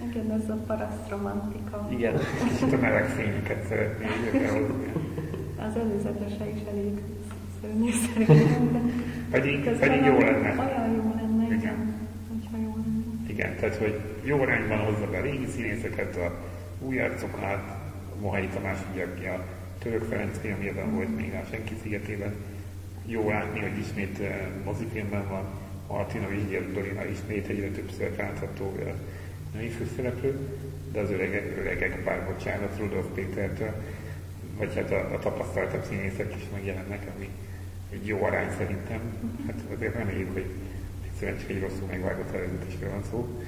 [0.09, 1.87] igen, ez a paraszt romantika.
[1.89, 2.13] Igen.
[2.49, 4.91] Kicsit a meleg fényeket szeretnék behozni.
[5.67, 7.01] Az előzetese is elég
[7.61, 8.79] szörnyű szerintem, de
[9.31, 10.49] pedig, pedig jó lenne.
[10.49, 11.57] Olyan jó lenne, igen.
[11.57, 11.93] igen.
[12.29, 13.03] Hogyha jó lenne.
[13.27, 16.31] Igen, tehát hogy jó arányban hozza be a régi színészeket, a
[16.85, 17.61] új arcokat,
[18.21, 19.43] Mohai Tamás, ugye, aki a
[19.79, 22.33] Török Ferenc filmjében volt még a Senki szigetében.
[23.09, 24.19] Jó látni, hogy ismét
[24.63, 25.45] mozifilmben van.
[25.87, 28.77] Martina Vizsgyel Dorina ismét egyre többször látható
[29.53, 30.39] női főszereplő,
[30.91, 33.73] de az öregek, öregek bár bocsánat, Rudolf Pétertől,
[34.57, 37.29] vagy hát a, a tapasztaltabb színészek is megjelennek, ami
[37.91, 38.99] egy jó arány szerintem.
[39.47, 40.45] Hát azért reméljük, hogy
[41.11, 43.43] egyszerűen csak egy rosszul megvágott előzetesről van szó.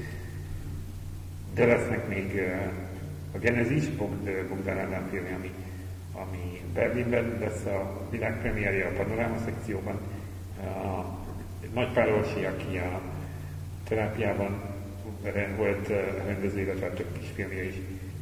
[1.53, 2.41] De lesznek még
[3.31, 3.87] a Genesis,
[4.49, 5.51] Bogdan Ádám film, ami,
[6.13, 9.99] ami Berlinben lesz a világpremierje a panoráma szekcióban.
[10.63, 11.19] A,
[11.73, 12.09] nagy Pál
[12.57, 13.01] aki a
[13.83, 14.61] terápiában
[15.57, 15.87] volt
[16.25, 17.75] rendező, illetve több kisfilmje is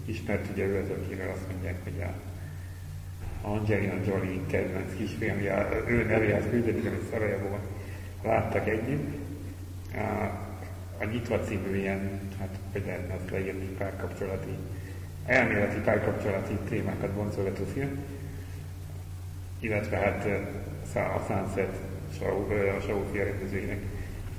[0.06, 2.14] ismert, ugye ő az, akiről azt mondják, hogy a
[3.42, 7.60] Angelina Jolie kedvenc kisfilmje, ő nevéhez küldenik, amit Szarajevóban
[8.24, 9.18] láttak együtt.
[11.00, 14.58] A Nyitva című ilyen, hát hogy lehetne azt leírni, párkapcsolati,
[15.26, 18.04] elméleti párkapcsolati témákat boncolgató film,
[19.60, 20.26] illetve hát
[20.96, 21.76] a Sunset
[22.78, 23.80] a Saul rendezőjének,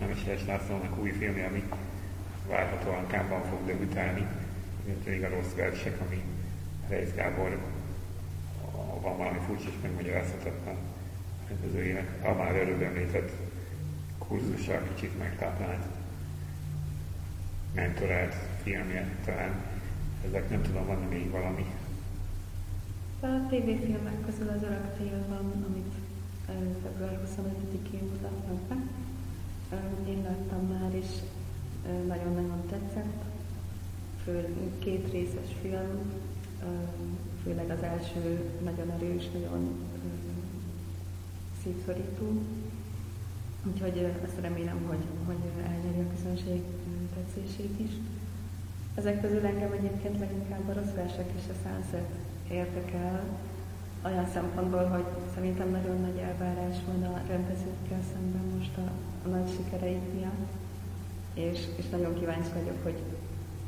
[0.00, 1.62] nem is Lászlónak új filmje, ami
[2.48, 4.26] várhatóan Kámban fog debütálni,
[5.04, 6.22] még a rossz versek, ami
[6.88, 7.58] Reis Gábor
[9.00, 10.76] van valami furcsa és megmagyarázhatatlan
[11.48, 13.30] rendezőjének a már előbb említett
[14.18, 15.84] kurzussal kicsit megtáplált,
[17.74, 19.54] mentorált filmje talán.
[20.26, 21.64] Ezek nem tudom, van még valami.
[23.20, 25.94] A tévéfilmek közül az Örök Tél van, amit
[26.82, 28.76] február 25-én mutatnak be.
[30.08, 31.06] Én láttam már, és
[32.06, 33.24] nagyon-nagyon tetszett.
[34.24, 34.48] Fő,
[34.78, 36.12] két részes film,
[37.42, 39.68] főleg az első nagyon erős, nagyon
[41.62, 42.42] szívszorító.
[43.72, 46.62] Úgyhogy azt remélem, hogy, hogy elnyeri a közönség
[47.14, 47.90] tetszését is.
[49.00, 52.10] Ezek közül engem egyébként leginkább a versek és a szánszet
[52.50, 53.20] érdekel,
[54.04, 58.86] olyan szempontból, hogy szerintem nagyon nagy elvárás van a rendezőkkel szemben most a,
[59.24, 60.52] a nagy sikereik miatt
[61.34, 62.98] és, és nagyon kíváncsi vagyok, hogy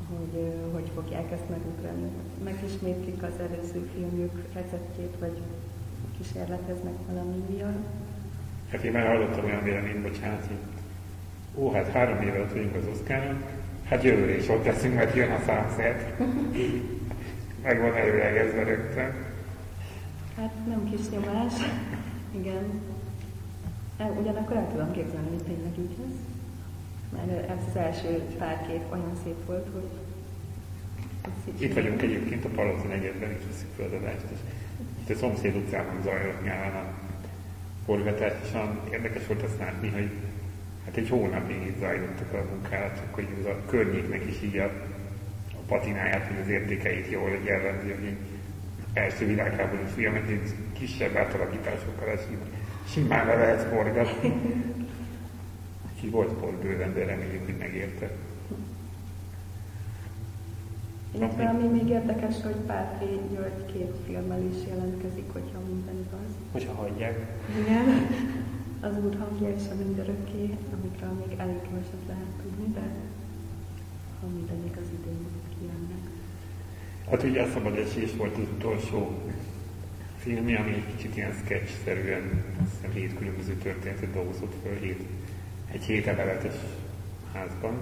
[0.09, 2.09] hogy, hogy fogják ezt megugrani.
[2.43, 5.37] Megismétlik az előző filmjük receptjét, vagy
[6.17, 7.75] kísérleteznek valami újjal.
[8.71, 10.19] Hát én már hallottam olyan véleményt, hogy
[11.55, 13.43] ó, hát három éve ott vagyunk az Oszkáron,
[13.93, 16.19] hát jövőre is ott leszünk, mert jön a Sunset.
[17.63, 19.13] Meg van előlegezve rögtön.
[20.37, 21.53] Hát nem kis nyomás,
[22.31, 22.81] igen.
[24.19, 26.19] Ugyanakkor el tudom képzelni, hogy tényleg így lesz.
[27.11, 29.89] Mert ez az első pár kép olyan szép volt, hogy...
[31.57, 34.39] Itt vagyunk egyébként a Palota negyedben, itt veszik föl a és
[35.01, 36.93] itt a szomszéd utcában zajlott nyáron a
[37.85, 38.57] forgatás, és
[38.91, 40.09] érdekes volt azt látni, hogy
[40.85, 44.65] hát egy hónapig itt zajlottak a munkálatok, hogy az a környéknek is így a,
[45.53, 48.17] a patináját, hogy az értékeit jól jellemzi, hogy egy
[48.93, 52.19] első világháborús filmet, egy kisebb átalakításokkal
[52.87, 54.33] simán le lehet forgatni.
[55.93, 58.11] Úgyhogy volt volt bőven, de reméljük, hogy megérte.
[61.15, 66.35] Illetve ami még érdekes, hogy Pátri György két filmmel is jelentkezik, hogyha minden igaz.
[66.51, 67.25] Hogyha hagyják.
[67.59, 68.07] Igen.
[68.83, 72.85] Az úr hangja és a mindörökké, amikről még elég keveset lehet tudni, de
[74.19, 75.25] ha minden igaz idén
[75.57, 76.03] kijönnek.
[77.09, 79.21] Hát ugye a Szabad Esés volt az utolsó
[80.17, 85.01] filmje, ami egy kicsit ilyen sketch-szerűen, azt hiszem hét különböző történetet dolgozott föl, hét,
[85.71, 86.55] egy hét emeletes
[87.33, 87.73] házban.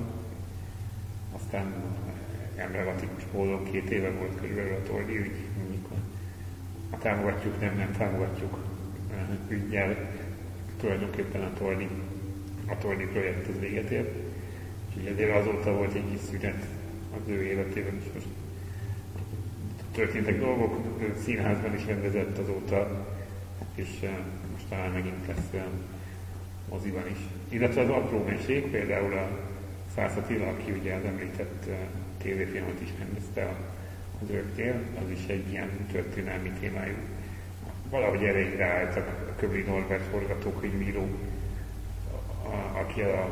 [1.32, 1.74] Aztán
[2.56, 5.36] emblematikus módon két éve volt körülbelül a Tordi ügy,
[5.68, 5.98] amikor
[6.90, 8.58] a támogatjuk, nem, nem támogatjuk
[9.12, 10.20] eh, ügyjel
[10.82, 11.88] tulajdonképpen a Tordi,
[12.66, 14.16] a Tordi projekt az véget ért.
[14.96, 16.66] És ezért azóta volt egy kis szünet
[17.16, 18.28] az ő életében, és most
[19.92, 20.76] történtek dolgok,
[21.24, 23.08] színházban is rendezett azóta,
[23.76, 24.10] és eh,
[24.52, 25.64] most talán megint lesz eh,
[26.70, 27.18] moziban is.
[27.50, 29.28] Illetve az apró meség, például a
[29.96, 31.78] Szász Attila, aki ugye az említett eh,
[32.18, 33.56] tévéfilmet is rendezte
[34.22, 34.74] az öröktér,
[35.04, 36.96] az is egy ilyen történelmi témájú.
[37.92, 41.08] Valahogy így ráálltak a Köbli Norbert forgatókönyvíró,
[42.74, 43.30] aki a,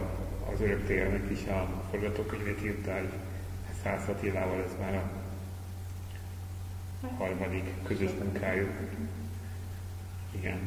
[0.54, 3.10] az öröktérnek is a forgatókönyvét írta, hogy
[3.84, 5.12] Szász Attilával ez már a
[7.18, 8.72] harmadik közös munkájuk.
[10.32, 10.60] Igen,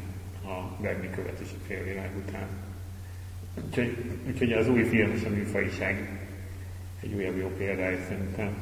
[0.45, 2.47] a Berni a félvilág után.
[3.67, 6.21] Úgyhogy, úgyhogy az új film és a műfajiság
[7.01, 8.57] egy újabb jó példája szerintem.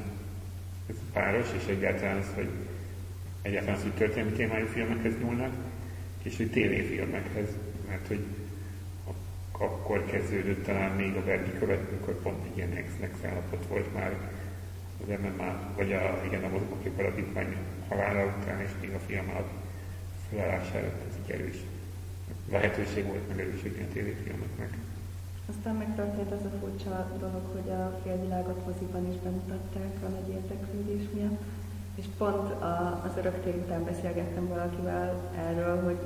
[0.88, 2.48] Ez páros, és egyáltalán az, hogy
[3.42, 5.52] egyáltalán az, hogy történelmi témájú filmekhez nyúlnak,
[6.22, 7.48] és hogy tévéfilmekhez,
[7.88, 8.24] mert hogy
[9.60, 14.30] akkor kezdődött talán még a Bergi követ, mikor pont egy ilyen ex állapot volt már
[15.02, 17.56] az MMA, vagy a, igen, a mozgókép alapítvány
[17.88, 19.48] halála után, és még a fiamal
[20.30, 21.56] felállására ez egy erős
[22.50, 24.72] lehetőség volt megerősíteni a tévéfilmeknek.
[25.48, 31.04] Aztán megtörtént az a furcsa dolog, hogy a félvilágot moziban is bemutatták a nagy érdeklődés
[31.14, 31.42] miatt,
[31.94, 35.98] és pont a, az öröktér után beszélgettem valakivel erről, hogy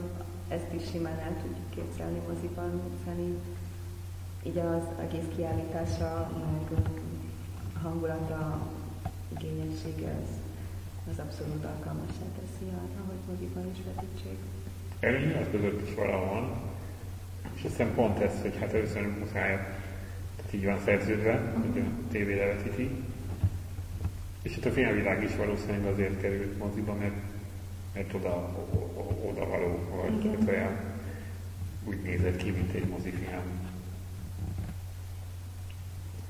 [0.49, 3.39] ezt is simán el tudjuk képzelni moziban, hiszen így,
[4.43, 6.78] így az egész kiállítása, meg
[7.82, 8.59] hangulata,
[9.39, 10.30] igényessége az,
[11.11, 14.39] az abszolút alkalmasá teszi arra, hogy moziban is vetítsék.
[15.01, 16.57] Erről nyilatkozott is valahol,
[17.55, 19.57] és hiszem pont ez, hogy hát először muszáj,
[20.37, 22.91] tehát így van szerződve, hogy a tévé levetíti,
[24.45, 27.14] és hát a filmvilág is valószínűleg azért került moziba, mert,
[27.95, 28.66] mert oda,
[29.24, 30.76] oda való volt, hát olyan
[31.84, 33.72] úgy nézett ki, mint egy mozifilm.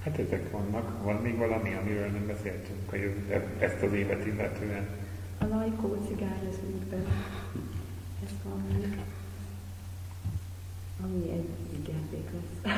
[0.05, 1.03] Hát ezek vannak.
[1.05, 4.89] Van még valami, amiről nem beszéltünk a jövő, ezt az évet illetően?
[5.39, 7.07] A lajkó cigány az útben.
[8.25, 8.99] Ez van még.
[11.03, 12.75] Ami egy vigyáték lesz.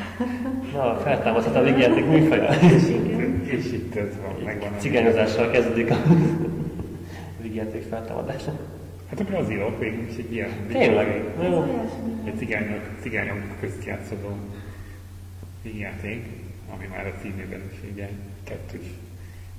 [0.73, 2.49] Na, feltámasztott a vigyáték műfaja.
[3.45, 4.79] És itt ez van, megvan.
[4.79, 5.97] Cigányozással kezdődik a
[7.43, 8.59] vigyáték feltámadása.
[9.09, 10.51] Hát a brazilok végül is egy ilyen...
[10.69, 11.25] Tényleg?
[11.43, 11.87] Jó.
[12.25, 14.37] Egy cigányok, cigányok közt játszódó
[15.63, 16.27] vígjáték
[16.75, 18.09] ami már a címében is ugye
[18.45, 18.87] kettős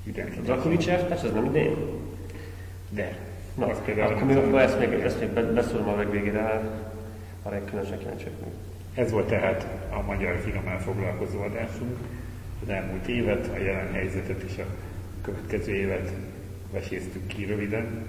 [0.03, 0.45] identitás.
[0.45, 1.75] Drakulicsev, persze ez nem idén?
[2.89, 3.17] De.
[3.55, 6.61] Na, az például akkor, mi, akkor ezt még, ezt még beszúrom a legvégére,
[7.47, 8.33] arra különösen kíváncsiak.
[8.93, 11.97] Ez volt tehát a magyar filmmel foglalkozó adásunk.
[12.63, 14.65] Az elmúlt évet, a jelen helyzetet és a
[15.21, 16.11] következő évet
[16.71, 18.05] veséztük ki röviden.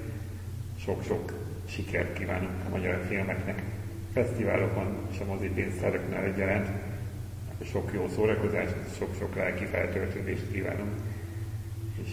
[0.78, 1.32] Sok-sok
[1.68, 3.62] sikert kívánunk a magyar filmeknek,
[4.12, 6.68] fesztiválokon és a mozi pénztáraknál egyaránt
[7.64, 10.92] sok jó szórakozást, sok-sok lelki feltöltődést kívánunk,
[12.02, 12.10] és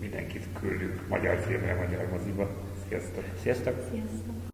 [0.00, 2.50] mindenkit küldünk magyar filmre, magyar moziba.
[2.88, 3.24] Sziasztok!
[3.42, 3.74] Sziasztok!
[3.90, 4.33] Sziasztok!